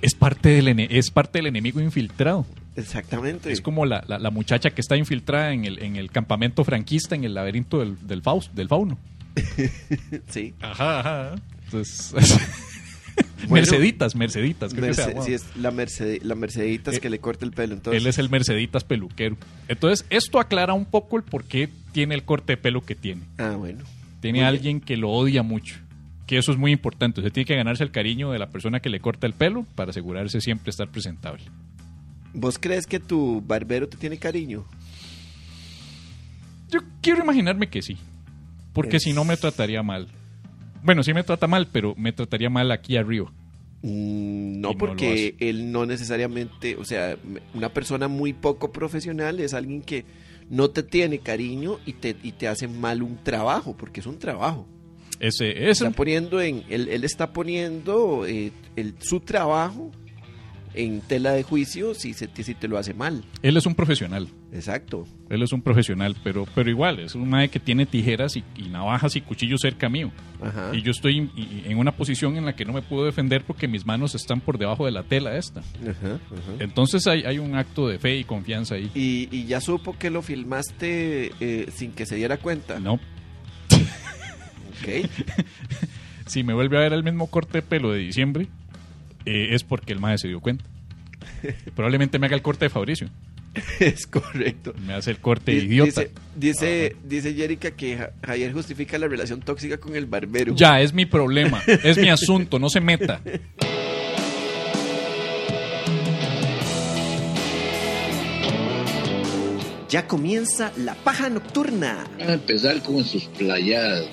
[0.02, 2.44] Es parte del, ene- es parte del enemigo infiltrado.
[2.76, 3.50] Exactamente.
[3.50, 7.14] Es como la, la- la muchacha que está infiltrada en el, en el campamento franquista,
[7.14, 8.98] en el laberinto del, del, Faust, del fauno.
[10.28, 10.54] Sí.
[10.60, 11.34] Ajá, ajá.
[11.64, 12.14] Entonces,
[13.48, 14.74] Bueno, Merceditas, Merceditas.
[14.74, 15.26] creo que se Merce- llamaba.
[15.26, 17.74] sí, es la, Merced la Merceditas Eh, que le corta el pelo.
[17.74, 19.36] Entonces, Él es el Merceditas peluquero.
[19.68, 23.22] Entonces, esto aclara un poco el por qué tiene el corte de pelo que tiene.
[23.38, 23.84] Ah, bueno.
[24.20, 24.46] Tiene Muy bien.
[24.48, 25.76] alguien que lo odia mucho.
[26.26, 27.20] Que eso es muy importante.
[27.20, 29.90] Usted tiene que ganarse el cariño de la persona que le corta el pelo para
[29.90, 31.44] asegurarse siempre estar presentable.
[32.34, 34.64] ¿Vos crees que tu barbero te tiene cariño?
[36.70, 37.96] Yo quiero imaginarme que sí.
[38.72, 40.08] Porque Es- si no me trataría mal.
[40.82, 43.32] Bueno, sí me trata mal, pero me trataría mal aquí arriba.
[43.82, 47.16] Mm, no, porque él no necesariamente, o sea,
[47.54, 50.04] una persona muy poco profesional es alguien que
[50.48, 54.18] no te tiene cariño y te, y te hace mal un trabajo, porque es un
[54.18, 54.66] trabajo.
[55.20, 59.90] Ese, ese, Está poniendo en, él, él está poniendo eh, el- su trabajo
[60.74, 63.24] en tela de juicio si, se, si te lo hace mal.
[63.42, 64.28] él es un profesional.
[64.56, 65.06] Exacto.
[65.28, 68.68] Él es un profesional, pero, pero igual, es un mae que tiene tijeras y, y
[68.68, 70.10] navajas y cuchillos cerca mío.
[70.42, 70.70] Ajá.
[70.74, 73.44] Y yo estoy en- y- en una posición en la que no me puedo defender
[73.46, 75.60] porque mis manos están por debajo de la tela esta.
[75.60, 76.52] Ajá, ajá.
[76.58, 78.90] Entonces hay, hay un acto de fe y confianza ahí.
[78.94, 82.80] Y, y ya supo que lo filmaste eh, sin que se diera cuenta.
[82.80, 82.94] No,
[84.80, 85.08] Ok.
[86.26, 88.48] si me vuelve a ver el mismo corte de pelo de diciembre,
[89.24, 90.64] eh, es porque el mae se dio cuenta.
[91.74, 93.08] Probablemente me haga el corte de Fabricio.
[93.80, 94.74] es correcto.
[94.86, 96.02] Me hace el corte Di- idiota.
[96.02, 100.54] Dice, dice, dice Jerica que Ja- Javier justifica la relación tóxica con el barbero.
[100.54, 103.20] Ya, es mi problema, es mi asunto, no se meta.
[109.88, 112.04] Ya comienza la paja nocturna.
[112.18, 114.04] Van a empezar con sus playadas.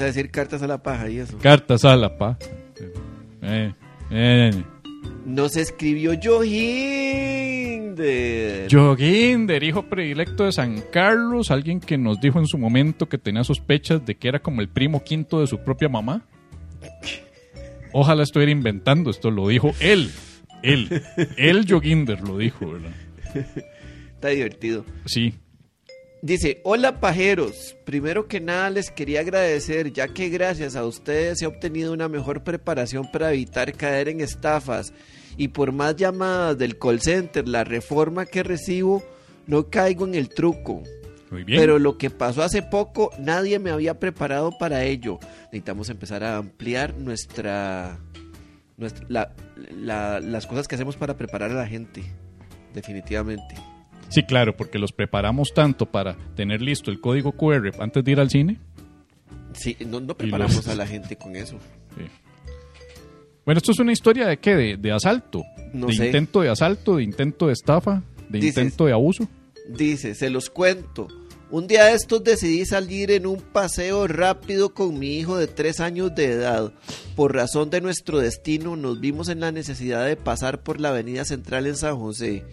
[0.00, 1.36] Vas a decir cartas a la paja y eso.
[1.36, 2.38] Cartas a la pa.
[3.42, 3.74] Eh,
[4.10, 4.50] eh.
[5.26, 6.66] Nos escribió Johinder.
[8.72, 13.44] Joginder, hijo predilecto de San Carlos, alguien que nos dijo en su momento que tenía
[13.44, 16.22] sospechas de que era como el primo quinto de su propia mamá.
[17.92, 20.10] Ojalá estuviera inventando esto, lo dijo él.
[20.62, 21.02] Él,
[21.36, 22.92] él Joginder lo dijo, ¿verdad?
[24.14, 24.86] Está divertido.
[25.04, 25.34] Sí.
[26.22, 31.48] Dice, hola pajeros, primero que nada les quería agradecer ya que gracias a ustedes ha
[31.48, 34.92] obtenido una mejor preparación para evitar caer en estafas
[35.38, 39.02] y por más llamadas del call center, la reforma que recibo,
[39.46, 40.82] no caigo en el truco.
[41.30, 41.58] Muy bien.
[41.58, 45.18] Pero lo que pasó hace poco, nadie me había preparado para ello.
[45.44, 47.98] Necesitamos empezar a ampliar nuestra,
[48.76, 49.32] nuestra la-
[49.74, 52.02] la- las cosas que hacemos para preparar a la gente,
[52.74, 53.54] definitivamente.
[54.10, 58.20] Sí, claro, porque los preparamos tanto para tener listo el código QR antes de ir
[58.20, 58.58] al cine.
[59.54, 61.58] Sí, no, no preparamos los- a la gente con eso.
[61.96, 62.04] Sí.
[63.44, 64.54] Bueno, esto es una historia de qué?
[64.54, 65.42] De, de asalto.
[65.72, 66.06] No de sé.
[66.06, 69.28] intento de asalto, de intento de estafa, de Dices- intento de abuso.
[69.68, 71.08] Dice, se los cuento.
[71.52, 75.80] Un día de estos decidí salir en un paseo rápido con mi hijo de tres
[75.80, 76.72] años de edad.
[77.16, 81.24] Por razón de nuestro destino nos vimos en la necesidad de pasar por la avenida
[81.24, 82.44] central en San José.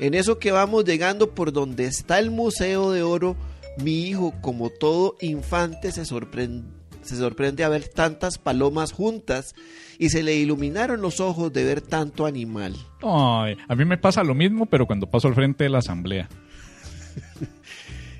[0.00, 3.36] En eso que vamos llegando por donde está el Museo de Oro,
[3.78, 6.68] mi hijo, como todo infante, se sorprende,
[7.02, 9.54] se sorprende a ver tantas palomas juntas
[9.98, 12.74] y se le iluminaron los ojos de ver tanto animal.
[13.02, 16.28] Ay, a mí me pasa lo mismo, pero cuando paso al frente de la asamblea.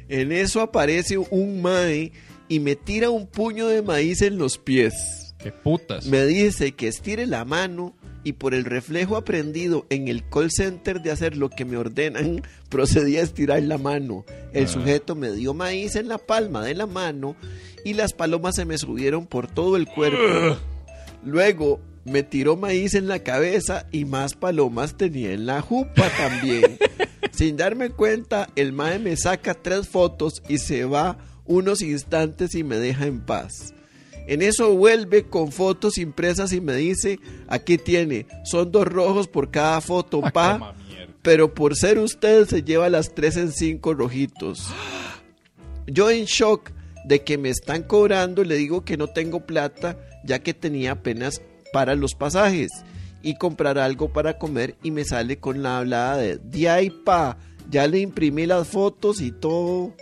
[0.09, 2.13] En eso aparece un mae
[2.49, 5.24] y me tira un puño de maíz en los pies.
[5.45, 6.07] Qué putas.
[6.07, 11.03] Me dice que estire la mano y por el reflejo aprendido en el call center
[11.03, 14.25] de hacer lo que me ordenan, procedí a estirar la mano.
[14.53, 14.69] El Ah.
[14.69, 17.37] sujeto me dio maíz en la palma de la mano
[17.85, 20.19] y las palomas se me subieron por todo el cuerpo.
[21.25, 26.79] Luego me tiró maíz en la cabeza y más palomas tenía en la jupa también.
[27.33, 32.63] Sin darme cuenta, el mae me saca tres fotos y se va unos instantes y
[32.65, 33.74] me deja en paz.
[34.27, 39.51] En eso vuelve con fotos impresas y me dice, aquí tiene, son dos rojos por
[39.51, 40.75] cada foto, Ah, pa,
[41.23, 44.69] pero por ser usted se lleva las tres en cinco rojitos.
[45.87, 46.71] Yo en shock
[47.05, 51.43] de que me están cobrando, le digo que no tengo plata, ya que tenía apenas
[51.73, 52.71] para los pasajes
[53.23, 57.39] y comprar algo para comer y me sale con la hablada de de ahí pa,
[57.71, 59.93] ya le imprimí las fotos y todo.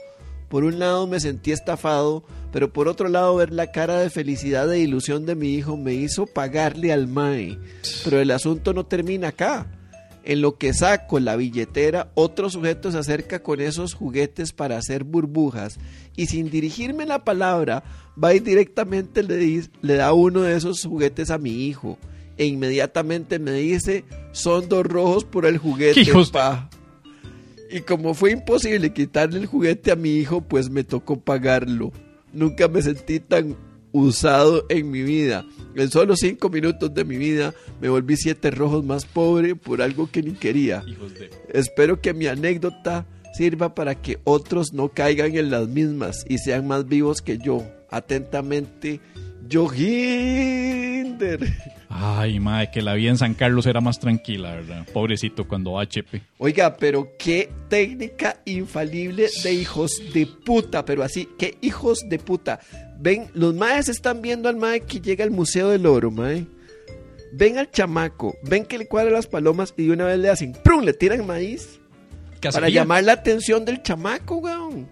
[0.49, 4.71] Por un lado me sentí estafado, pero por otro lado ver la cara de felicidad
[4.73, 7.59] e ilusión de mi hijo me hizo pagarle al MAE.
[8.05, 9.67] Pero el asunto no termina acá.
[10.25, 15.03] En lo que saco la billetera, otro sujeto se acerca con esos juguetes para hacer
[15.03, 15.79] burbujas
[16.15, 17.83] y sin dirigirme la palabra,
[18.23, 21.99] va y directamente le, dice- le da uno de esos juguetes a mi hijo.
[22.39, 26.71] E inmediatamente me dice, son dos rojos por el juguete, Hijos pa.
[27.71, 31.91] Y como fue imposible quitarle el juguete a mi hijo, pues me tocó pagarlo.
[32.33, 33.57] Nunca me sentí tan
[33.93, 35.45] usado en mi vida.
[35.75, 40.11] En solo cinco minutos de mi vida me volví siete rojos más pobre por algo
[40.11, 40.83] que ni quería.
[40.87, 41.31] Hijos de...
[41.51, 46.67] Espero que mi anécdota sirva para que otros no caigan en las mismas y sean
[46.67, 47.65] más vivos que yo.
[47.91, 49.01] Atentamente,
[49.51, 51.41] Johinder.
[51.95, 54.87] Ay, madre, que la vida en San Carlos era más tranquila, ¿verdad?
[54.93, 56.23] Pobrecito cuando va a HP.
[56.39, 62.61] Oiga, pero qué técnica infalible de hijos de puta, pero así, qué hijos de puta.
[62.99, 66.47] Ven, los maes están viendo al mae que llega al Museo del Oro, mae.
[67.33, 70.53] Ven al chamaco, ven que le cuadra las palomas y de una vez le hacen
[70.65, 70.85] ¡prum!
[70.85, 71.79] Le tiran maíz
[72.51, 74.89] para llamar la atención del chamaco, weón.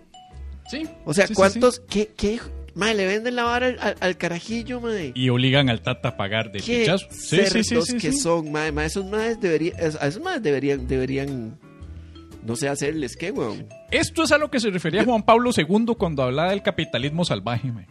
[0.71, 0.89] Sí.
[1.05, 1.81] O sea, Sí, sí, ¿cuántos?
[1.81, 2.39] ¿Qué, qué?
[2.81, 5.12] Mae, le venden la vara al, carajillo, mae.
[5.14, 7.09] Y obligan al tata a pagar de Qué pichazo.
[7.11, 8.18] Sí, sí, sí, sí, que sí.
[8.18, 8.72] son, mae.
[8.72, 11.59] mae, esos maes deberían, esos maes deberían, deberían,
[12.43, 13.66] no sé, hacerles qué, weón.
[13.91, 17.70] Esto es a lo que se refería Juan Pablo II cuando hablaba del capitalismo salvaje,
[17.70, 17.87] mae.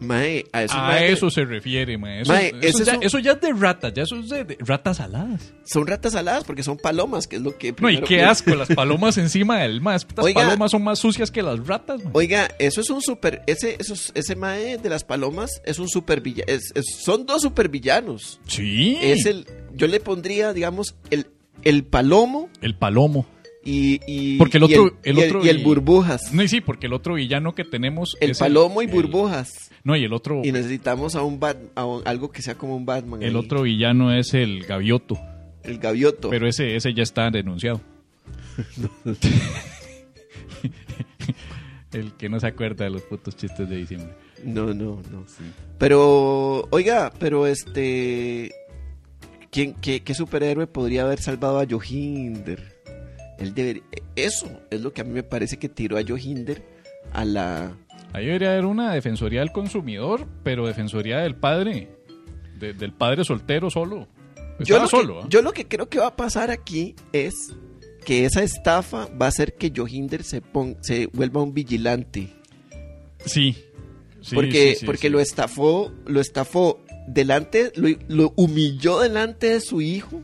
[0.00, 2.22] Mae, a maes eso se refiere, mae.
[2.22, 4.44] Eso, Mae, eso ya, es un- eso ya es de ratas, ya eso es de,
[4.44, 5.52] de ratas aladas.
[5.64, 7.74] son ratas aladas porque son palomas, que es lo que...
[7.78, 10.02] No, y qué que- asco, las palomas encima del más.
[10.08, 10.42] Estas Oiga.
[10.42, 12.10] palomas son más sucias que las ratas, mae.
[12.14, 16.20] Oiga, eso es un super, ese, esos, ese mae de las palomas es un super
[16.20, 16.50] villano,
[17.02, 18.40] son dos super villanos.
[18.46, 18.96] Sí.
[19.02, 21.26] Es el, yo le pondría, digamos, el,
[21.62, 23.26] el palomo El palomo.
[23.64, 26.32] Y, y Porque el y otro- el y otro y el y- burbujas.
[26.32, 29.70] No, y sí, porque el otro villano que tenemos El es palomo y burbujas.
[29.84, 32.76] No, y el otro, Y necesitamos a un bat, a un- algo que sea como
[32.76, 33.22] un Batman.
[33.22, 33.36] el ahí.
[33.36, 35.18] otro villano es el gavioto.
[35.62, 36.30] El gavioto.
[36.30, 37.80] Pero ese, ese ya está denunciado.
[41.92, 44.10] el que no se acuerda de los putos chistes de diciembre.
[44.44, 45.24] No, no, no.
[45.78, 48.52] Pero, oiga, pero este.
[49.50, 52.79] ¿quién, qué, qué superhéroe podría haber salvado a Johinder?
[53.40, 53.82] Él debería.
[54.16, 56.62] Eso es lo que a mí me parece que tiró a Johinder
[57.12, 57.76] a la.
[58.12, 61.88] Ahí debería haber una defensoría del consumidor, pero defensoría del padre.
[62.58, 64.06] de- del padre soltero solo.
[64.58, 65.20] Yo lo, solo.
[65.20, 65.26] que, ¿ah?
[65.30, 67.34] yo lo que creo que va a pasar aquí es
[68.04, 72.28] que esa estafa va a hacer que Johinder se, pon- se vuelva un vigilante.
[73.24, 73.56] Sí.
[74.20, 76.78] Sí, porque sí, sí, porque lo estafó, lo estafó
[77.08, 80.22] delante, lo, lo humilló delante de su hijo.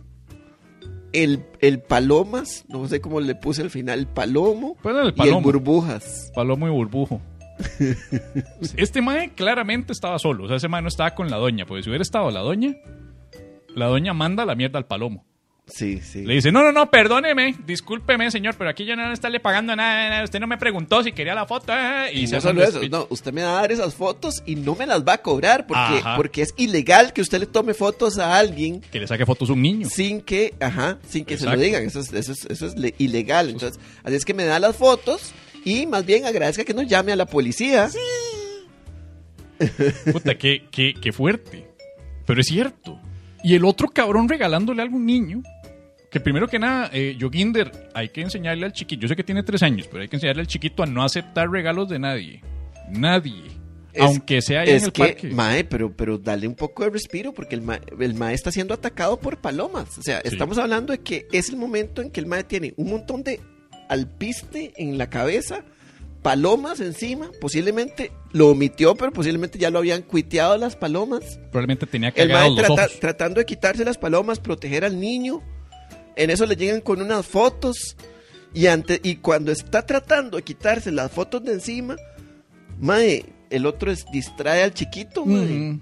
[1.23, 5.43] El, el palomas, no sé cómo le puse al final, el palomo, el y el
[5.43, 6.31] burbujas.
[6.35, 7.21] Palomo y burbujo.
[8.77, 10.45] este mae claramente estaba solo.
[10.45, 11.67] O sea, ese mae no estaba con la doña.
[11.67, 12.77] Porque si hubiera estado la doña,
[13.75, 15.26] la doña manda la mierda al palomo.
[15.69, 16.23] Sí, sí.
[16.25, 19.75] Le dice, no, no, no, perdóneme, discúlpeme, señor, pero aquí yo no le estarle pagando
[19.75, 21.73] nada, nada, usted no me preguntó si quería la foto.
[21.77, 24.55] eh", Y, se no solo eso, no, usted me va a dar esas fotos y
[24.55, 26.15] no me las va a cobrar porque, Ajá.
[26.17, 29.55] porque es ilegal que usted le tome fotos a alguien Que le saque fotos a
[29.55, 29.89] un niño.
[29.91, 31.83] sin que, ajá, sin que se lo digan.
[31.83, 33.51] Eso es, eso es, eso es le- ilegal.
[33.51, 35.33] Entonces, así es que me da las fotos
[35.65, 37.89] y más bien agradezca que nos llame a la policía.
[40.13, 41.67] Puta, qué, qué, qué fuerte.
[42.25, 43.01] Pero es cierto.
[43.45, 45.43] Y el otro cabrón regalándole algo a un niño.
[46.17, 49.03] Que primero que nada, eh, Joginder, hay que enseñarle al chiquito.
[49.03, 51.51] Yo sé que tiene tres años, pero hay que enseñarle al chiquito a no aceptar
[51.51, 52.41] regalos de nadie.
[52.89, 53.43] Nadie.
[53.93, 55.29] Es- Aunque sea ahí en Es el que, parque.
[55.29, 58.73] mae, pero, pero dale un poco de respiro porque el mae, el mae está siendo
[58.73, 59.99] atacado por palomas.
[59.99, 60.29] O sea, Sí.
[60.33, 63.39] estamos hablando de que es el momento en que el mae tiene un montón de
[63.91, 65.65] alpiste en la cabeza,
[66.23, 71.39] palomas encima, posiblemente lo omitió, pero posiblemente ya lo habían cuiteado las palomas.
[71.53, 73.01] Probablemente tenía El mae cagados los trata- ojos.
[73.01, 75.43] tratando de quitarse las palomas, proteger al niño.
[76.17, 77.97] En eso le llegan con unas fotos.
[78.55, 81.97] Y, ante, y cuando está tratando de quitarse las fotos de encima,
[82.81, 85.45] mae, el otro es, distrae al chiquito, mae.
[85.45, 85.81] Mm.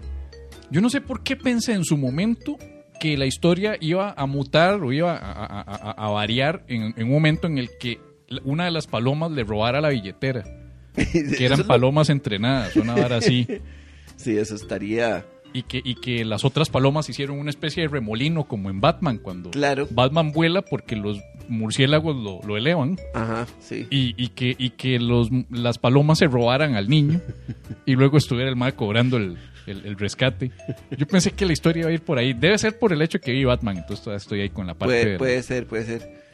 [0.70, 2.58] Yo no sé por qué pensé en su momento
[2.98, 6.94] que la historia iba a mutar o iba a, a- a- a- a variar en,
[6.96, 8.00] en un momento en el que
[8.44, 10.42] una de las palomas le robara la billetera.
[10.94, 13.46] Que eran palomas entrenadas, una vara así.
[14.16, 15.26] Sí, eso estaría.
[15.54, 19.18] Y que, y que las otras palomas hicieron una especie de remolino como en Batman,
[19.18, 19.86] cuando Claro.
[19.90, 22.98] Batman vuela porque los murciélagos lo, lo elevan.
[23.14, 23.86] Ajá, sí.
[23.88, 27.20] Y, y que, y que los, las palomas se robaran al niño
[27.86, 30.50] y luego estuviera el mal cobrando el, el- el rescate.
[30.98, 32.32] Yo pensé que la historia iba a ir por ahí.
[32.32, 34.92] Debe ser por el hecho que vi Batman, entonces todavía estoy ahí con la parte
[34.94, 36.24] Puede, de- puede ser, puede ser.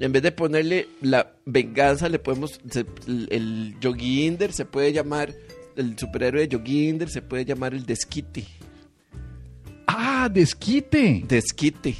[0.00, 2.60] En vez de ponerle la venganza, le podemos.
[2.70, 5.32] se- el, el Yogi Inder se puede llamar.
[5.76, 8.44] El superhéroe de Yogi Inder se puede llamar el Desquite.
[9.86, 11.22] ¡Ah, desquite!
[11.26, 11.94] Desquite.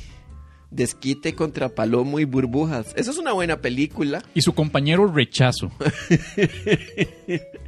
[0.71, 2.93] Desquite contra Palomo y Burbujas.
[2.97, 4.23] Esa es una buena película.
[4.35, 5.71] Y su compañero Rechazo.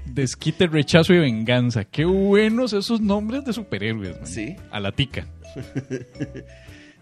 [0.07, 1.85] Desquite, Rechazo y Venganza.
[1.85, 4.27] Qué buenos esos nombres de superhéroes, man.
[4.27, 4.57] Sí.
[4.71, 5.27] A la tica.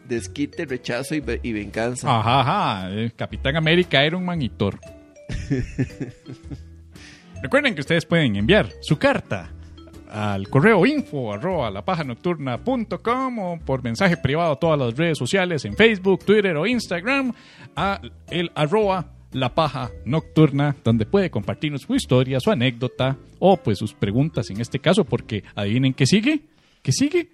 [0.07, 2.09] Desquite, rechazo y, ve- y venganza.
[2.21, 2.91] Ajá, ajá.
[2.93, 4.79] eh, Capitán América, Iron Man y Thor.
[7.43, 9.51] Recuerden que ustedes pueden enviar su carta
[10.11, 15.75] al correo info arroba lapajanocturna.com o por mensaje privado a todas las redes sociales en
[15.75, 17.33] Facebook, Twitter o Instagram
[17.75, 18.01] a
[18.31, 23.93] el arroba la paja nocturna donde puede compartirnos su historia, su anécdota o pues sus
[23.93, 26.43] preguntas en este caso porque adivinen qué sigue,
[26.83, 27.31] ¿qué sigue?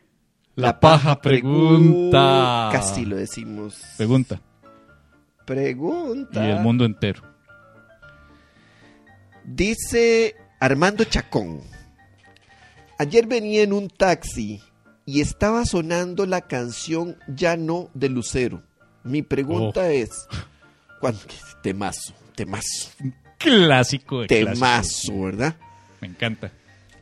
[0.54, 2.68] La, paja, pregunta.
[2.72, 3.80] Casi lo decimos.
[3.96, 4.40] Pregunta.
[5.46, 6.46] Pregunta.
[6.46, 7.22] Y el mundo entero.
[9.44, 11.60] Dice Armando Chacón.
[13.02, 14.60] Ayer venía en un taxi
[15.04, 18.62] y estaba sonando la canción Ya no de Lucero.
[19.02, 19.90] Mi pregunta Oh.
[19.90, 20.10] es,
[21.00, 21.18] ¿cuándo?
[21.64, 22.90] Temazo, temazo,
[23.38, 25.56] Clásico de temazo, ¿verdad?
[26.00, 26.52] Me encanta.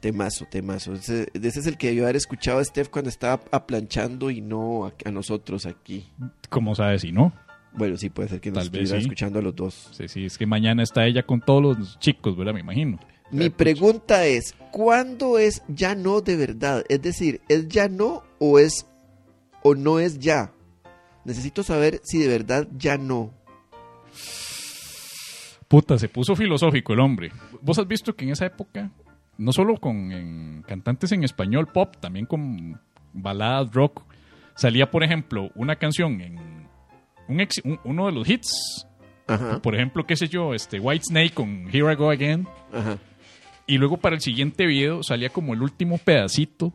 [0.00, 0.94] Temazo, temazo.
[0.94, 4.86] Ese, ese es el que debió haber escuchado a Steph cuando estaba aplanchando y no
[4.86, 6.08] a, a nosotros aquí.
[6.48, 7.34] ¿Cómo sabes si no?
[7.74, 9.06] Bueno, sí, puede ser que nos Tal vez estuviera sí.
[9.06, 9.90] escuchando a los dos.
[9.92, 12.54] Sí, sí, es que mañana está ella con todos los chicos, ¿verdad?
[12.54, 12.98] Me imagino.
[13.30, 16.84] Mi pregunta es, ¿cuándo es ya no de verdad?
[16.88, 18.86] Es decir, ¿es ya no o es
[19.62, 20.52] o no es ya?
[21.24, 23.32] Necesito saber si de verdad ya no.
[25.68, 27.30] Puta, se puso filosófico el hombre.
[27.62, 28.90] Vos has visto que en esa época,
[29.38, 32.80] no solo con en cantantes en español pop, también con
[33.12, 34.02] baladas rock,
[34.56, 36.66] salía, por ejemplo, una canción en
[37.28, 38.86] un ex- un- uno de los hits.
[39.28, 42.48] Ajá, Por ejemplo, qué sé yo, este White Snake con Here I Go Again.
[42.72, 42.98] ajá.
[43.66, 46.72] Y luego para el siguiente video salía como el último pedacito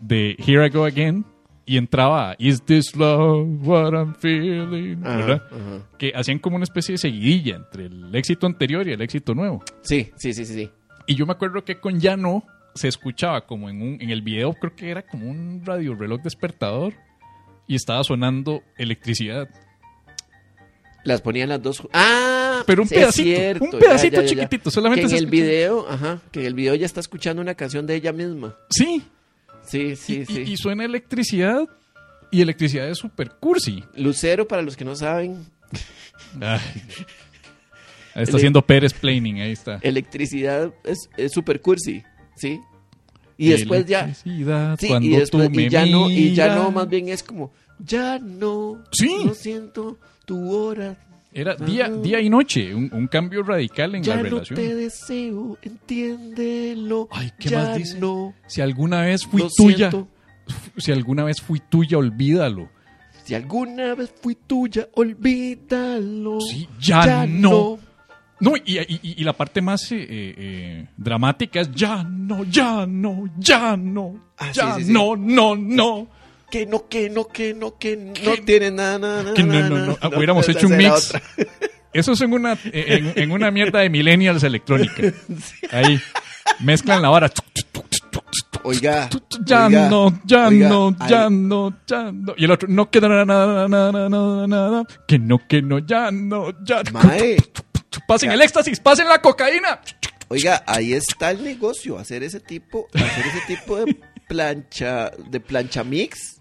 [0.00, 1.24] de Here I Go Again
[1.64, 4.98] y entraba Is this love what I'm feeling?
[5.04, 5.42] Ajá, ¿verdad?
[5.50, 5.88] ajá.
[5.98, 9.62] Que hacían como una especie de seguidilla entre el éxito anterior y el éxito nuevo.
[9.82, 10.70] Sí, sí, sí, sí, sí.
[11.06, 14.22] Y yo me acuerdo que con Ya No se escuchaba como en un en el
[14.22, 16.94] video creo que era como un radio reloj despertador
[17.66, 19.48] y estaba sonando electricidad.
[21.06, 21.82] Las ponían las dos.
[21.92, 24.28] Ah, Pero un es pedacito, cierto, un pedacito ya, ya, ya.
[24.28, 27.40] chiquitito, solamente Que se en el video, ajá, que en el video ya está escuchando
[27.40, 28.56] una canción de ella misma.
[28.70, 29.02] Sí,
[29.66, 30.42] Sí, sí, y, sí.
[30.46, 31.68] y- y suena electricidad
[32.30, 33.82] y electricidad es super cursi.
[33.96, 35.46] Lucero, para los que no saben,
[36.40, 36.60] Ay.
[36.60, 36.60] Ahí
[38.14, 39.78] está Ele- haciendo Pérez Planning, ahí está.
[39.82, 42.02] electricidad es es super cursi,
[42.36, 42.60] ¿sí?
[43.38, 44.42] Y después ya Sí,
[44.88, 46.74] cuando y después tú me y ya no y ya no miras.
[46.74, 49.14] más bien es como ya no Sí.
[49.24, 50.96] no siento tu hora
[51.32, 54.56] Era día, día y noche, un, un cambio radical en ya la no relación.
[54.58, 57.98] te deseo entiéndelo Ay, ¿qué ya más dice?
[58.00, 60.08] no Si alguna vez fui tuya, siento.
[60.76, 62.68] si alguna vez fui tuya, olvídalo.
[63.24, 67.78] si alguna vez fui tuya olvídalo Sí, ya no.
[68.38, 72.84] No, y, y- y- y la parte más eh, eh, dramática es ya no, ya
[72.86, 74.92] no, ya no, Ah, ya sí, sí, sí.
[74.92, 76.06] no, no, no.
[76.50, 79.86] Que no que no que no que no tiene nada nada nada Que no, no,
[79.86, 79.98] no.
[80.00, 81.12] Ah, hubiéramos hecho un mix.
[81.92, 85.14] Eso es en una, en, en una mierda de millennials electrónica.
[85.72, 85.98] Ahí.
[86.60, 87.30] Mezclan la vara.
[88.64, 89.08] oiga
[89.46, 92.34] Ya oiga, no, ya oiga, no, ya no, ya no.
[92.36, 94.84] Y el otro, no queda nada, nada, nada, nada, nada.
[95.08, 96.82] Que no, que no, ya no, ya.
[96.92, 97.38] Mae,
[98.06, 99.80] Pasen el éxtasis, pasen la cocaína.
[100.28, 103.96] Oiga, ahí está el negocio, hacer ese tipo, hacer ese tipo de
[104.28, 106.35] plancha, de plancha mix.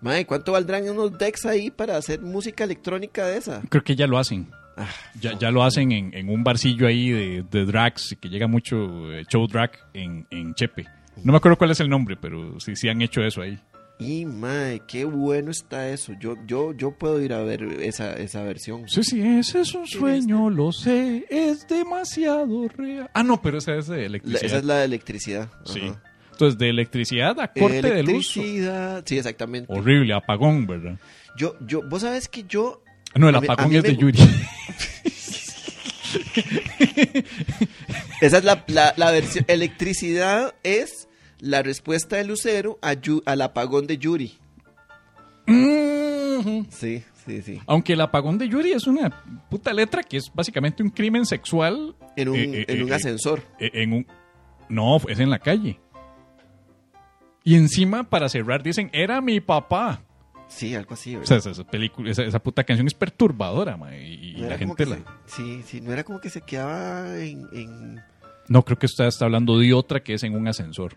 [0.00, 3.62] Mae, ¿cuánto valdrán unos decks ahí para hacer música electrónica de esa?
[3.68, 4.48] Creo que ya lo hacen.
[4.76, 4.86] Ah,
[5.20, 9.12] Ya, ya lo hacen en, en un barcillo ahí de, de drags, que llega mucho
[9.12, 10.86] eh, show drag en, en Chepe.
[11.24, 13.58] No me acuerdo cuál es el nombre, pero sí, sí han hecho eso ahí.
[13.98, 16.12] y mae, qué bueno está eso.
[16.20, 18.88] Yo, yo, yo puedo ir a ver esa, esa versión.
[18.88, 23.10] Sí, sí, ese es un sueño, lo sé, es demasiado real.
[23.14, 24.44] Ah, no, pero esa es de La- electricidad.
[24.44, 25.48] esa es la de electricidad.
[25.64, 25.90] Sí.
[26.38, 28.36] Entonces, de electricidad a corte de luz.
[28.36, 29.02] Electricidad.
[29.04, 29.72] Sí, exactamente.
[29.72, 30.96] Horrible, apagón, ¿verdad?
[31.36, 32.80] Yo, yo, vos sabes que yo.
[33.16, 34.18] No, el A mí- a apagón es me de Yuri.
[38.20, 39.44] Esa es la, la, la versión.
[39.48, 41.08] Electricidad es
[41.40, 44.38] la respuesta de Lucero a Yu- al apagón de Yuri.
[45.46, 46.66] Mhm.
[46.70, 47.60] Sí, sí, sí.
[47.66, 49.10] Aunque el apagón de Yuri es una
[49.50, 51.96] puta letra que es básicamente un crimen sexual.
[52.16, 53.42] En un, eh, eh, en un eh, ascensor.
[53.58, 54.06] eh, en un...
[54.68, 55.80] No, es en la calle.
[57.44, 60.02] Y encima, para cerrar, dicen, era mi papá.
[60.48, 61.40] Sí, algo así, O ¿verdad?
[61.40, 64.58] sea, esa, película, esa, esa puta canción es perturbadora, ma, y, y No la era
[64.58, 64.96] como gente la...
[65.26, 67.46] se- sí, sí, no era como que se quedaba en...
[67.52, 68.02] en-
[68.48, 70.96] No, creo que usted está hablando de otra que es en un ascensor.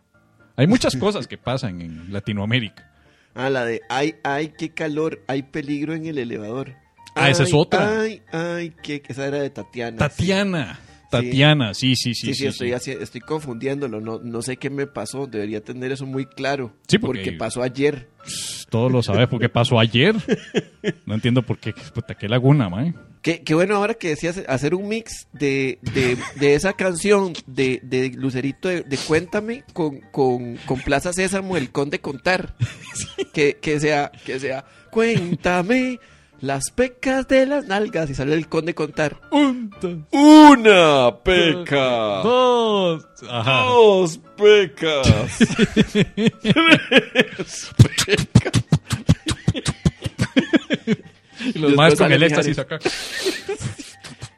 [0.55, 2.87] Hay muchas cosas que pasan en Latinoamérica.
[3.33, 6.75] Ah, la de ay, ay, qué calor, hay peligro en el elevador.
[7.15, 8.01] Ah, esa es Ay, otra.
[8.01, 9.97] Ay, ay, qué, esa era de Tatiana.
[9.97, 10.79] Tatiana.
[11.11, 12.27] Tatiana, sí, sí, sí.
[12.27, 12.73] Sí, sí, sí, estoy, sí.
[12.91, 14.01] haci- estoy confundiéndolo.
[14.01, 15.27] No, no sé qué me pasó.
[15.27, 16.73] Debería tener eso muy claro.
[16.87, 18.07] Sí, porque- porque pasó ayer.
[18.69, 20.15] Todo lo sabes porque pasó ayer.
[21.05, 21.73] No entiendo por qué.
[21.93, 22.93] Puta, qué laguna, mae.
[23.21, 27.79] Qué, qué bueno ahora que decías hacer un mix de, de, de esa canción de,
[27.83, 32.55] de Lucerito de, de Cuéntame con, con, con Plaza Sésamo, el Conde Contar.
[33.33, 35.99] Que, que sea, que sea, cuéntame
[36.41, 39.17] las pecas de las nalgas y sale el Conde Contar.
[39.31, 39.71] Un,
[40.11, 42.21] Una peca.
[42.23, 43.05] dos.
[43.29, 43.63] Ajá.
[43.65, 45.37] Dos pecas.
[51.53, 52.79] Y los más con el éxtasis acá.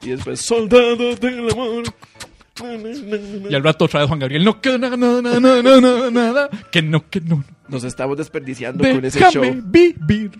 [0.01, 1.84] Y después, soldado del amor.
[3.49, 4.43] Y al rato otra vez Juan Gabriel.
[4.43, 6.49] No, que nada, nada, nada, nada, nada, nada.
[6.72, 7.43] Que no, que no.
[7.70, 9.43] Nos estamos desperdiciando con ese show.
[9.66, 10.32] vivir.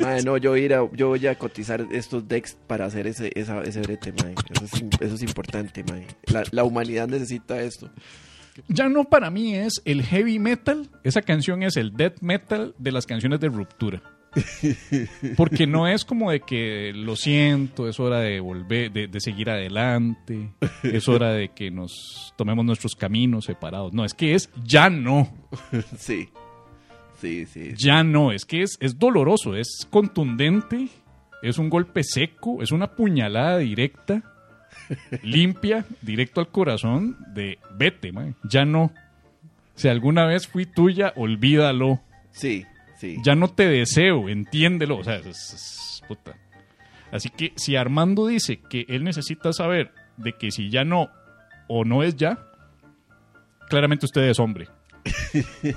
[0.00, 3.62] Madre, no, yo, ir a- yo voy a cotizar estos decks para hacer ese, esa-
[3.62, 4.34] ese brete, madre.
[4.50, 6.06] Eso es, im- eso es importante, madre.
[6.26, 7.90] La, la humanidad necesita esto.
[8.68, 10.88] Ya no para mí es el heavy metal.
[11.04, 14.02] Esa canción es el death metal de las canciones de ruptura.
[15.36, 19.48] Porque no es como de que lo siento, es hora de volver, de, de seguir
[19.50, 20.50] adelante,
[20.82, 23.92] es hora de que nos tomemos nuestros caminos separados.
[23.92, 25.32] No, es que es ya no,
[25.98, 26.28] Sí.
[27.20, 27.72] Sí, sí.
[27.76, 30.88] ya no, es que es, es doloroso, es contundente,
[31.42, 34.22] es un golpe seco, es una puñalada directa,
[35.22, 38.12] limpia, directo al corazón de vete,
[38.44, 38.92] ya no.
[39.74, 42.00] Si alguna vez fui tuya, olvídalo.
[42.30, 42.64] Sí,
[42.98, 43.16] sí.
[43.24, 44.98] Ya no te deseo, entiéndelo.
[44.98, 46.34] O sea, es, es- puta.
[47.12, 51.08] Así que si Armando dice que él necesita saber de que si ya no
[51.68, 52.38] o no es ya,
[53.68, 54.68] claramente usted es hombre.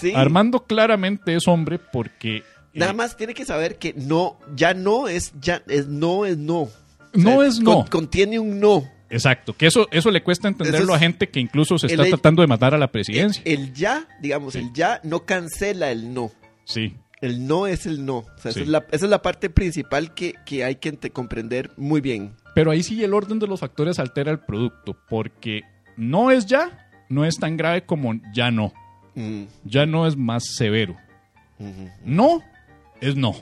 [0.00, 0.12] Sí.
[0.14, 2.38] Armando claramente es hombre porque...
[2.38, 2.42] eh,
[2.74, 6.60] Nada más tiene que saber que no, ya no es ya, es no es no.
[6.62, 6.70] O
[7.14, 7.74] No es no.
[7.80, 8.88] con- contiene un no.
[9.10, 12.08] Exacto, que eso, eso le cuesta entenderlo es- a gente que incluso se está el-
[12.08, 13.42] tratando de matar a la presidencia.
[13.44, 14.60] El, el ya, digamos, Sí.
[14.60, 16.30] el ya no cancela el no.
[16.64, 18.16] sí, El no es el no.
[18.18, 18.60] O sea, Sí.
[18.60, 22.34] esa, es la, esa es la parte principal que, que hay que comprender muy bien.
[22.54, 25.60] pero ahí sí el orden de los factores altera el producto, porque
[25.98, 28.72] no es ya, no es tan grave como ya no.
[29.14, 30.96] Mm, Ya no es más severo.
[32.04, 32.40] No
[33.00, 33.34] es no.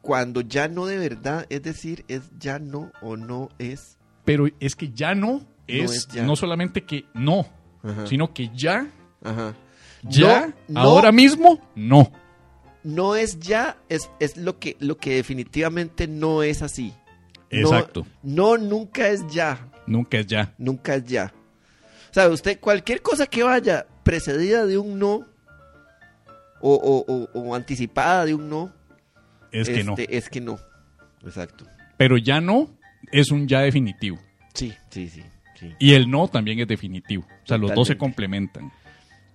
[0.00, 3.98] Cuando ya no de verdad, es decir, es ya no o no es.
[4.24, 6.24] Pero es que ya no es, es ya.
[6.24, 7.46] no solamente que no,
[7.82, 8.06] Ajá.
[8.06, 8.88] sino que ya,
[9.22, 9.54] Ajá.
[10.02, 12.10] ya, No, no, ahora mismo, no.
[12.82, 16.92] no es ya, es, es lo, que, lo que definitivamente no es así.
[17.50, 18.06] No- Exacto.
[18.24, 19.68] No, nunca es ya.
[19.86, 20.52] Nunca es ya.
[20.58, 21.32] Nunca es ya.
[22.12, 25.26] O sea, usted, cualquier cosa que vaya precedida de un no
[26.60, 28.72] o, o- o- o anticipada de un no,
[29.50, 29.92] Es que no.
[29.96, 30.58] este, es que no.
[31.24, 31.64] Exacto.
[31.96, 32.68] Pero ya no
[33.10, 34.18] es un ya definitivo.
[34.54, 35.22] Sí, sí, sí.
[35.58, 35.72] sí.
[35.78, 37.24] Y el no también es definitivo.
[37.44, 38.70] O sea, los dos se complementan.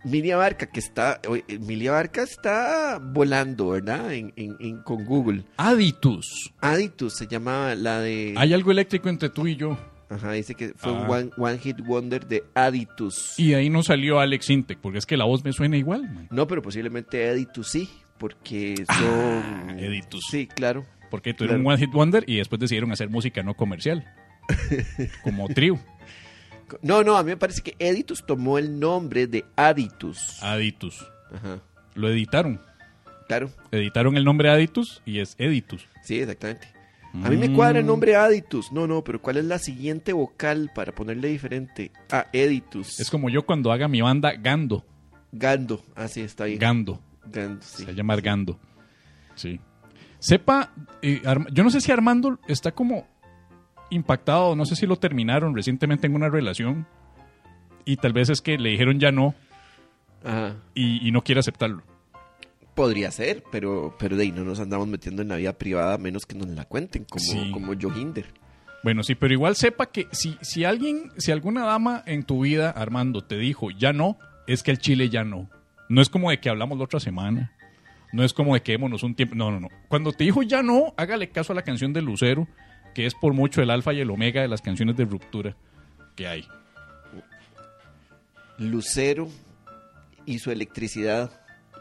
[0.03, 1.19] Milia Barca, que está.
[1.59, 4.13] Milia Barca está volando, ¿verdad?
[4.13, 5.43] En, en- en- con Google.
[5.57, 6.53] Aditus.
[6.61, 8.35] Aditus se llamaba la de.
[8.37, 9.77] Hay algo eléctrico entre tú y yo.
[10.09, 10.95] Ajá, dice que fue Ah.
[11.01, 13.37] un one, one hit wonder de Aditus.
[13.37, 16.03] Y ahí no salió Alex Intec, porque es que la voz me suena igual.
[16.03, 16.27] man.
[16.31, 18.97] No, pero posiblemente Aditus sí, porque son.
[19.05, 20.23] Ah, Editus.
[20.31, 20.85] Sí, claro.
[21.11, 21.67] Porque tuvieron Claro.
[21.69, 24.05] un One Hit Wonder y después decidieron hacer música no comercial.
[25.23, 25.79] Como trío.
[26.81, 30.41] No, no, a mí me parece que Editus tomó el nombre de Aditus.
[30.43, 31.05] Aditus.
[31.33, 31.59] Ajá,
[31.95, 32.59] Lo editaron.
[33.27, 33.49] claro.
[33.71, 35.85] Editaron el nombre Aditus y es Editus.
[36.03, 36.67] Sí, exactamente.
[37.23, 38.71] A mí me cuadra el nombre Aditus.
[38.71, 41.91] No, no, pero ¿cuál es la siguiente vocal para ponerle diferente?
[42.11, 42.99] Ah, Editus.
[42.99, 44.85] Es como yo cuando haga mi banda Gando.
[45.31, 45.81] Gando.
[45.95, 46.59] Ah, sí, está bien.
[46.59, 47.01] Gando.
[47.25, 47.77] Gando, sí.
[47.79, 48.59] Se va a llamar Gando.
[49.35, 49.59] Sí.
[50.19, 53.07] Sepa, eh, yo no sé si Armando está como
[53.89, 56.87] impactado, no sé si lo terminaron recientemente en una relación
[57.85, 59.33] y tal vez es que le dijeron ya no
[60.25, 60.55] Ajá.
[60.73, 61.83] y, y no quiere aceptarlo.
[62.77, 65.97] Podría ser, pero, pero de ahí no nos andamos metiendo en la vida privada a
[65.97, 67.49] menos que nos la cuenten, como, Sí.
[67.51, 68.27] como Johinder.
[68.83, 72.69] Bueno, sí, pero igual sepa que si, si alguien, si alguna dama en tu vida,
[72.69, 75.49] Armando, te dijo ya no, es que el chile ya no.
[75.89, 77.51] No es como de que hablamos la otra semana.
[78.13, 79.33] No es como de que démonos un tiempo.
[79.35, 79.69] No, no, no.
[79.89, 82.47] Cuando te dijo ya no, hágale caso a la canción de Lucero,
[82.93, 85.57] que es por mucho el alfa y el omega de las canciones de ruptura
[86.15, 86.47] que hay.
[88.57, 89.27] Lucero
[90.25, 91.31] y su electricidad.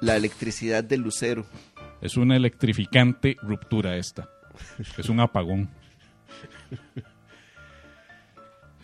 [0.01, 1.47] La electricidad de Lucero.
[2.01, 4.29] Es una electrificante ruptura esta.
[4.99, 5.69] Es un apagón.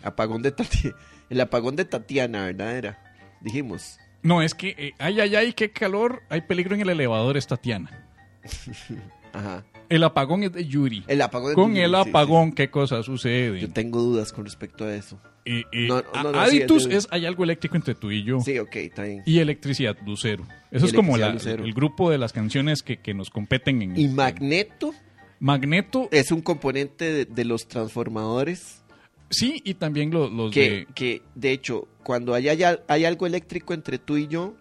[0.03, 0.93] Apagón de Tati-
[1.29, 2.77] El apagón de Tatiana, ¿verdad?
[2.77, 3.15] Era.
[3.41, 3.97] Dijimos.
[4.21, 7.47] No, es que, eh, ay, ay, ay, qué calor, hay peligro en el elevador, es
[7.47, 8.07] Tatiana.
[9.33, 9.63] Ajá.
[9.89, 11.03] El apagón es de Yuri.
[11.07, 13.59] El apagón es Con de el sí, apagón, ¿qué cosa sucede?
[13.59, 15.19] Yo tengo dudas con respecto a eso.
[15.45, 18.39] Eh, eh, No, no, no, sí, Aditus es hay algo eléctrico entre tú y yo.
[18.39, 19.23] Sí, ok, está bien.
[19.25, 20.45] Y electricidad, Lucero.
[20.71, 23.97] Eso es como la- el grupo de las canciones que, que nos competen en...
[23.99, 24.93] Y Magneto
[25.39, 28.81] Magneto, es un componente de, de los transformadores
[29.29, 30.87] sí, y también lo- los que, de...
[30.95, 34.55] que, de hecho, cuando hay, hay, hay algo eléctrico entre tú y yo,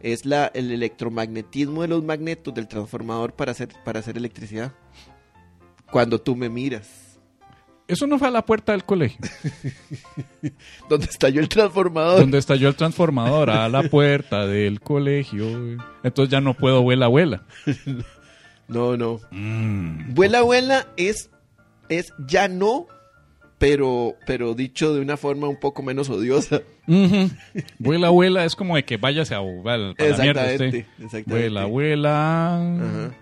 [0.00, 4.72] es la, el electromagnetismo de los magnetos del transformador para hacer, para hacer electricidad.
[5.90, 7.09] Cuando tú me miras.
[7.90, 9.18] Eso no fue a la puerta del colegio.
[10.88, 12.20] ¿Dónde estalló el transformador?
[12.20, 15.78] donde estalló el transformador a la puerta del colegio.
[16.02, 17.42] Entonces ya no puedo abuela, abuela.
[18.68, 19.18] No, no.
[19.32, 20.14] Mm.
[20.14, 21.28] Vuela, abuela es,
[21.88, 22.86] es ya no,
[23.58, 26.62] pero, pero dicho de una forma un poco menos odiosa.
[26.86, 27.30] Ujú.
[27.80, 30.78] Abuela, abuela es como de que váyase a, para la mierda Exactamente, usted.
[31.04, 31.32] exactamente.
[31.32, 32.56] Abuela, abuela.
[32.76, 33.14] Ajá.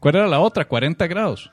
[0.00, 0.66] ¿Cuál era la otra?
[0.66, 1.52] 40 grados.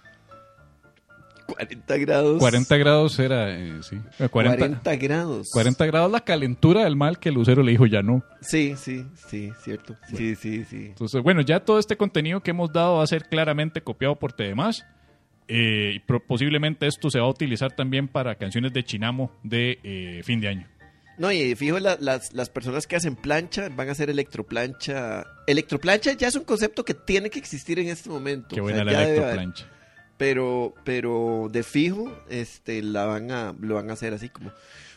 [1.48, 2.40] 40 grados.
[2.40, 3.98] 40 grados era, eh, sí.
[4.20, 5.50] Eh, 40, 40 grados.
[5.52, 8.24] 40 grados la calentura del mal que Lucero le dijo ya no.
[8.42, 9.96] Sí, sí, sí, cierto.
[10.16, 10.86] Sí, sí, sí.
[10.88, 14.34] Entonces, bueno, ya todo este contenido que hemos dado va a ser claramente copiado por
[14.34, 14.86] TDMás.
[15.50, 20.22] Eh, y posiblemente esto se va a utilizar también para canciones de Chinamo de eh,
[20.24, 20.68] fin de año.
[21.18, 25.26] No, y fijo, la- las, las personas que hacen plancha van a hacer electroplancha.
[25.46, 28.56] Electroplancha ya es un concepto que tiene que existir en este momento.
[28.56, 29.66] Qué O buena sea, la debe electroplancha.
[30.18, 34.52] Pero pero de fijo este la van a lo van a hacer así como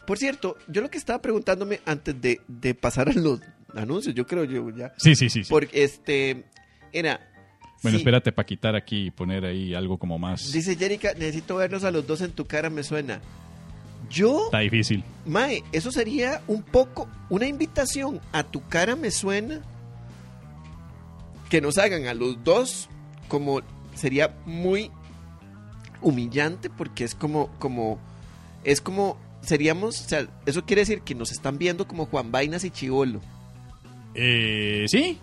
[0.06, 3.40] por cierto yo lo que estaba preguntándome antes de, de pasar a los
[3.74, 5.42] anuncios yo creo yo ya Sí, sí, sí.
[5.44, 5.50] sí.
[5.50, 6.44] porque este
[6.92, 7.20] era
[7.82, 10.52] Bueno, sí, espérate para quitar aquí y poner ahí algo como más.
[10.52, 13.20] dice Jerica necesito vernos a los dos en tu cara me suena
[14.08, 15.02] yo Está difícil.
[15.24, 19.60] Mae, eso sería un poco una invitación a tu cara me suena
[21.50, 22.88] que nos hagan a los dos
[23.28, 23.62] como
[23.94, 24.90] sería muy
[26.00, 27.98] humillante porque es como como
[28.64, 32.64] es como seríamos, o sea, eso quiere decir que nos están viendo como Juan Vainas
[32.64, 33.20] y Chivolo.
[34.14, 35.18] Eh, sí.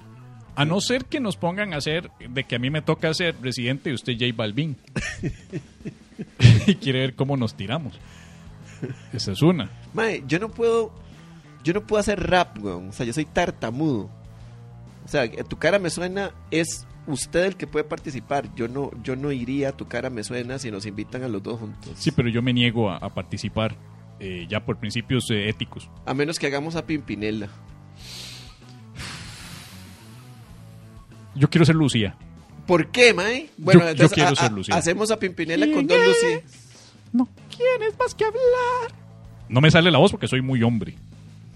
[0.55, 3.35] A no ser que nos pongan a hacer, de que a mí me toca ser
[3.35, 4.77] presidente y usted J Balvin.
[6.67, 7.99] y quiere ver cómo nos tiramos.
[9.11, 9.71] Esa es una.
[9.93, 10.93] Mae, yo no puedo
[11.63, 12.89] yo no puedo hacer rap, weón.
[12.89, 14.09] O sea, yo soy tartamudo.
[15.05, 18.53] O sea, tu cara me suena es usted el que puede participar.
[18.55, 21.41] Yo no yo no iría a tu cara me suena si nos invitan a los
[21.43, 21.91] dos juntos.
[21.95, 23.75] Sí, pero yo me niego a, a participar
[24.19, 25.89] eh, ya por principios eh, éticos.
[26.05, 27.49] A menos que hagamos a Pimpinela.
[31.35, 32.15] Yo quiero ser Lucía.
[32.67, 33.49] ¿Por qué, Mae?
[33.57, 34.75] Bueno, Yo- quiero a- ser Lucía.
[34.75, 36.07] hacemos a Pimpinela con ¿Quién es?
[36.07, 36.41] Lucía.
[37.11, 38.97] No quieres más que hablar.
[39.49, 40.95] No me sale la voz porque soy muy hombre.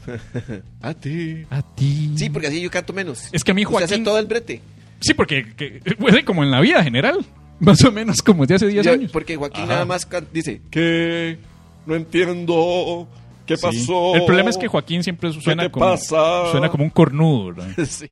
[0.82, 1.46] A ti.
[1.50, 2.14] A ti.
[2.16, 3.28] Sí, porque así yo canto menos.
[3.32, 4.04] Es que a mí Usted hace Joaquín...
[4.06, 4.62] todo el brete.
[5.00, 7.26] Sí, porque que, pues, como en la vida general.
[7.60, 9.12] Más o menos como de hace 10 Yo- años.
[9.12, 9.74] Porque Joaquín Ajá.
[9.74, 11.40] nada más dice, ¿qué?
[11.88, 13.08] No entiendo.
[13.48, 13.62] ¿Qué Sí.
[13.64, 14.14] pasó?
[14.16, 16.52] El problema es que Joaquín siempre suena como pasa?
[16.52, 17.70] suena como un cornudo, ¿verdad?
[17.86, 18.08] Sí.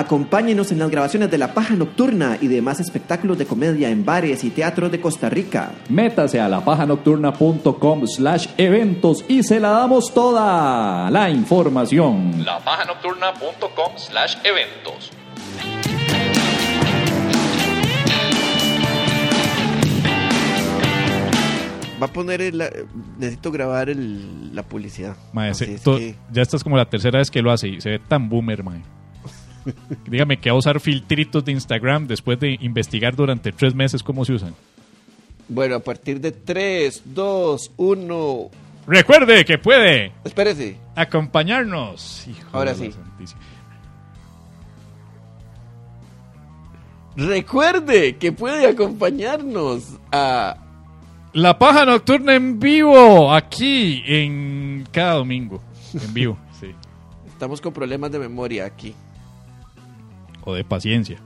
[0.00, 4.44] Acompáñenos en las grabaciones de La Paja Nocturna y demás espectáculos de comedia en bares
[4.44, 5.72] y teatros de Costa Rica.
[5.90, 12.44] Métase a lapajanocturna.com slash eventos y se la damos toda la información.
[12.44, 15.10] lapajanocturna.com slash eventos.
[22.02, 22.70] Va a poner el, la-
[23.18, 25.16] necesito grabar el- la publicidad.
[25.34, 27.50] Mae, Así se- es to- que- Ya esta es como la tercera vez que lo
[27.52, 28.80] hace y se ve tan boomer, mae.
[30.06, 34.24] Dígame que va a usar filtritos de Instagram después de investigar durante tres meses cómo
[34.24, 34.54] se usan.
[35.48, 38.50] Bueno, a partir de 3, 2, 1.
[38.86, 40.76] Recuerde que puede Espérese.
[40.94, 42.26] acompañarnos.
[42.28, 42.92] Hijo Ahora sí.
[42.92, 43.40] santísima.
[47.16, 50.56] Recuerde que puede acompañarnos a
[51.32, 55.60] La paja nocturna en vivo aquí en cada domingo.
[55.92, 56.68] En vivo, sí.
[57.28, 58.94] Estamos con problemas de memoria aquí.
[60.54, 61.18] De paciencia.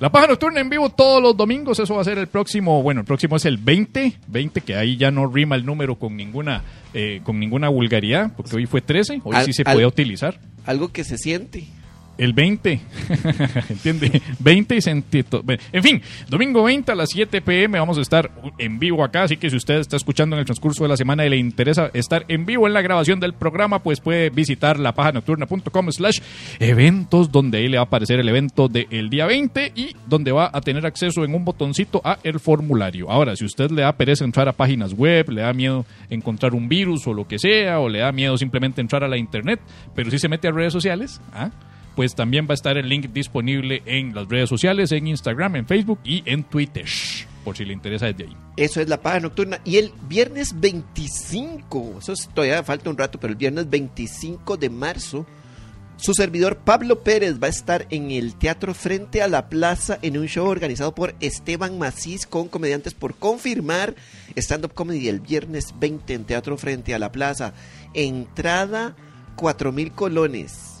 [0.00, 3.00] La paja nocturna en vivo todos los domingos, eso va a ser el próximo, bueno,
[3.00, 6.62] el próximo es el 20, 20 que ahí ya no rima el número con ninguna
[6.94, 10.38] eh, con ninguna vulgaridad, porque hoy fue 13, hoy Al- sí se al- podía utilizar.
[10.66, 11.64] Algo que se siente.
[12.18, 12.80] El 20,
[13.68, 14.20] ¿entiende?
[14.40, 15.44] 20 y sentito.
[15.72, 19.36] En fin, domingo 20 a las 7 pm vamos a estar en vivo acá, así
[19.36, 22.24] que si usted está escuchando en el transcurso de la semana y le interesa estar
[22.26, 26.18] en vivo en la grabación del programa, pues puede visitar la paja nocturna.com slash
[26.58, 30.50] eventos, donde ahí le va a aparecer el evento del día 20 y donde va
[30.52, 33.10] a tener acceso en un botoncito a el formulario.
[33.10, 36.68] Ahora, si usted le da pereza entrar a páginas web, le da miedo encontrar un
[36.68, 39.60] virus o lo que sea, o le da miedo simplemente entrar a la internet,
[39.94, 41.50] pero si se mete a redes sociales, ¿ah?
[41.98, 45.66] Pues también va a estar el link disponible en las redes sociales, en Instagram, en
[45.66, 46.84] Facebook y en Twitter,
[47.42, 48.36] por si le interesa desde ahí.
[48.56, 49.58] Eso es la paja nocturna.
[49.64, 54.70] Y el viernes 25, eso es- todavía falta un rato, pero el viernes 25 de
[54.70, 55.26] marzo,
[55.96, 60.18] su servidor Pablo Pérez va a estar en el Teatro Frente a la Plaza en
[60.18, 63.96] un show organizado por Esteban Macís con comediantes por confirmar.
[64.36, 67.54] Stand-up comedy el viernes 20 en Teatro Frente a la Plaza.
[67.92, 68.94] Entrada
[69.34, 70.77] 4 mil colones.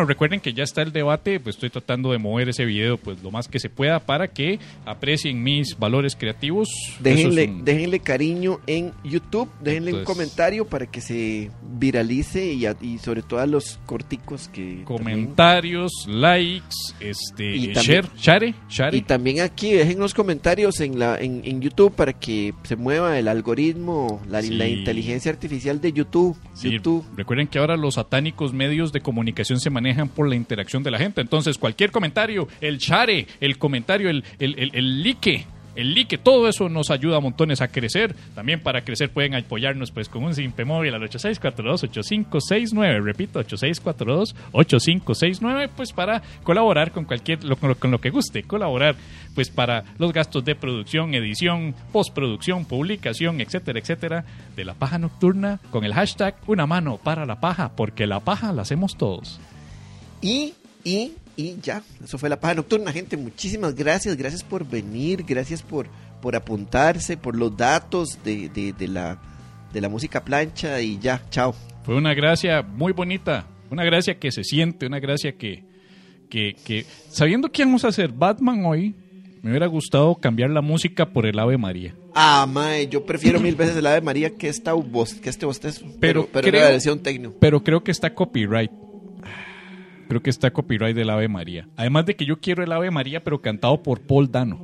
[0.00, 3.22] Bueno, recuerden que ya está el debate, pues estoy tratando de mover ese video pues
[3.22, 6.70] lo más que se pueda para que aprecien mis valores creativos.
[7.00, 12.64] Déjenle, es un- déjenle cariño en YouTube, déjenle un comentario para que se viralice y,
[12.64, 14.84] a- y sobre todo a los corticos que...
[14.86, 16.64] también- comentarios, likes,
[17.00, 18.94] este, Y también- share, share, share.
[18.94, 23.18] Y también aquí dejen los comentarios en, la, en, en YouTube para que se mueva
[23.18, 24.54] el algoritmo, la, Sí.
[24.54, 26.38] la inteligencia artificial de YouTube.
[26.54, 27.04] Sí, YouTube.
[27.18, 30.98] recuerden que ahora los satánicos medios de comunicación se manejan por la interacción de la
[30.98, 31.20] gente.
[31.20, 36.48] Entonces, cualquier comentario, el share, el comentario, el, el, el, el like, el like, todo
[36.48, 38.16] eso nos ayuda a montones a crecer.
[38.34, 43.02] También para crecer pueden apoyarnos pues con un simple móvil al 8642-8569.
[43.02, 48.96] Repito, 8642-8569, pues para colaborar con cualquier, lo, con lo que guste, colaborar
[49.34, 54.24] pues para los gastos de producción, edición, postproducción, publicación, etcétera, etcétera,
[54.56, 58.52] de la paja nocturna con el hashtag una mano para la paja, porque la paja
[58.52, 59.40] la hacemos todos.
[60.20, 60.54] Y,
[60.84, 63.16] y, y ya, eso fue la paja nocturna, gente.
[63.16, 65.86] Muchísimas gracias, gracias por venir, gracias por,
[66.20, 69.18] por apuntarse, por los datos de, de, de la,
[69.72, 71.54] de la música plancha y ya, chao.
[71.84, 75.64] Fue una gracia muy bonita, una gracia que se siente, una gracia que,
[76.28, 78.94] que, que sabiendo que íbamos a hacer Batman hoy,
[79.42, 81.94] me hubiera gustado cambiar la música por el Ave María.
[82.14, 84.74] Ah, mae, yo prefiero mil veces el Ave María que, esta
[85.22, 85.86] que este bostezo.
[85.98, 87.34] Pero Pero, pero, creo- versión técnico.
[87.40, 88.70] Pero creo que está copyright.
[90.10, 91.68] Creo que está copyright del Ave María.
[91.76, 94.58] Además de que yo quiero el Ave María, pero cantado por Paul Dano.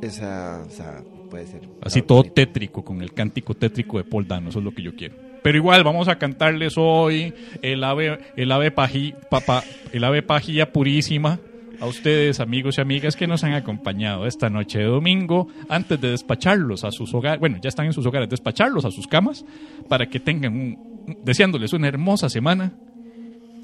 [0.00, 1.62] Esa, o sea, puede ser.
[1.82, 2.30] Así todo sí.
[2.34, 4.50] tétrico, con el cántico tétrico de Paul Dano.
[4.50, 5.16] Eso es lo que yo quiero.
[5.42, 10.72] Pero igual, vamos a cantarles hoy el ave, el ave, paji- papa- el ave pajilla
[10.72, 11.40] purísima
[11.80, 16.10] a ustedes, amigos y amigas que nos han acompañado esta noche de domingo, antes de
[16.12, 19.44] despacharlos a sus hogares, bueno, ya están en sus hogares, despacharlos a sus camas,
[19.88, 20.78] para que tengan un,
[21.24, 22.72] deseándoles una hermosa semana.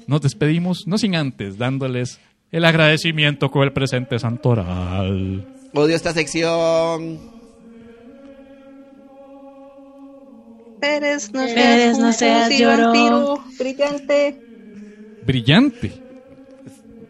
[0.07, 2.19] Nos despedimos, no sin antes dándoles
[2.51, 5.45] el agradecimiento con el presente santoral.
[5.73, 7.19] Odio esta sección.
[10.79, 12.85] Pérez, no seas, Pérez, no seas sí, llorón.
[12.93, 14.41] vampiro brillante.
[15.25, 15.91] Brillante,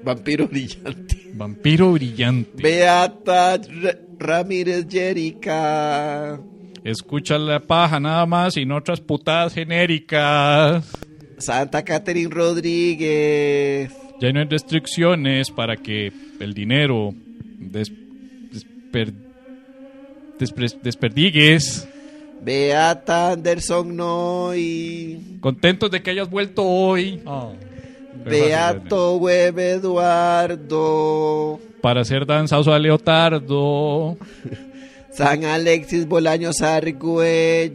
[0.03, 1.31] Vampiro brillante.
[1.33, 2.61] vampiro brillante.
[2.61, 6.39] Beata R- Ramírez Jerica.
[6.83, 10.83] Escucha la paja nada más y no otras putadas genéricas.
[11.41, 13.91] Santa Catherine Rodríguez.
[14.19, 17.13] Ya no hay restricciones para que el dinero
[17.57, 17.91] des-
[18.91, 19.13] desper-
[20.83, 21.87] desperdigues.
[22.43, 25.37] Beata Anderson Noy.
[25.41, 27.21] Contentos de que hayas vuelto hoy.
[28.25, 31.59] Beato Web Eduardo.
[31.81, 34.17] Para hacer danzazo a leotardo.
[35.11, 36.61] San Alexis Bolaños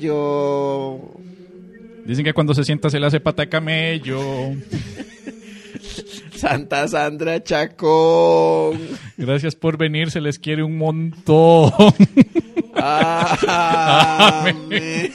[0.06, 1.00] Argüello.
[2.06, 4.52] Dicen que cuando se sienta se le hace pata de camello.
[6.34, 8.78] Santa Sandra Chacón.
[9.16, 11.72] Gracias por venir, se les quiere un montón.
[12.74, 15.12] Amén.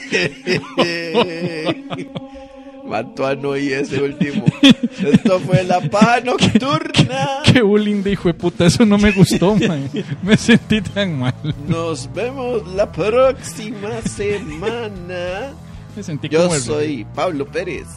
[2.86, 4.46] Mató a Noy ese último.
[4.62, 7.40] Esto fue la paja nocturna.
[7.46, 9.90] Qué bullying de hijo de puta, eso no me gustó, man.
[10.22, 11.34] Me sentí tan mal.
[11.68, 15.54] Nos vemos la próxima semana.
[15.96, 17.88] Me sentí Yo como el- soy Pablo Pérez.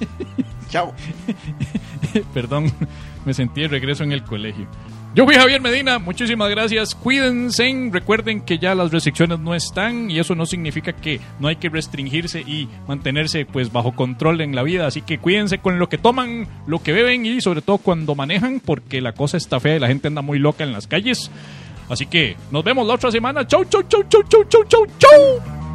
[0.70, 0.94] Chao.
[2.34, 2.72] Perdón,
[3.24, 4.66] me sentí de regreso en el colegio.
[5.12, 6.94] Yo fui Javier Medina, muchísimas gracias.
[6.94, 11.56] Cuídense, recuerden que ya las restricciones no están y eso no significa que no hay
[11.56, 15.88] que restringirse y mantenerse pues bajo control en la vida, así que cuídense con lo
[15.88, 19.74] que toman, lo que beben y sobre todo cuando manejan porque la cosa está fea
[19.76, 21.28] y la gente anda muy loca en las calles.
[21.88, 23.44] Así que nos vemos la otra semana.
[23.48, 25.69] Chau, chau, chau, chau, chau, chau, chau, chau.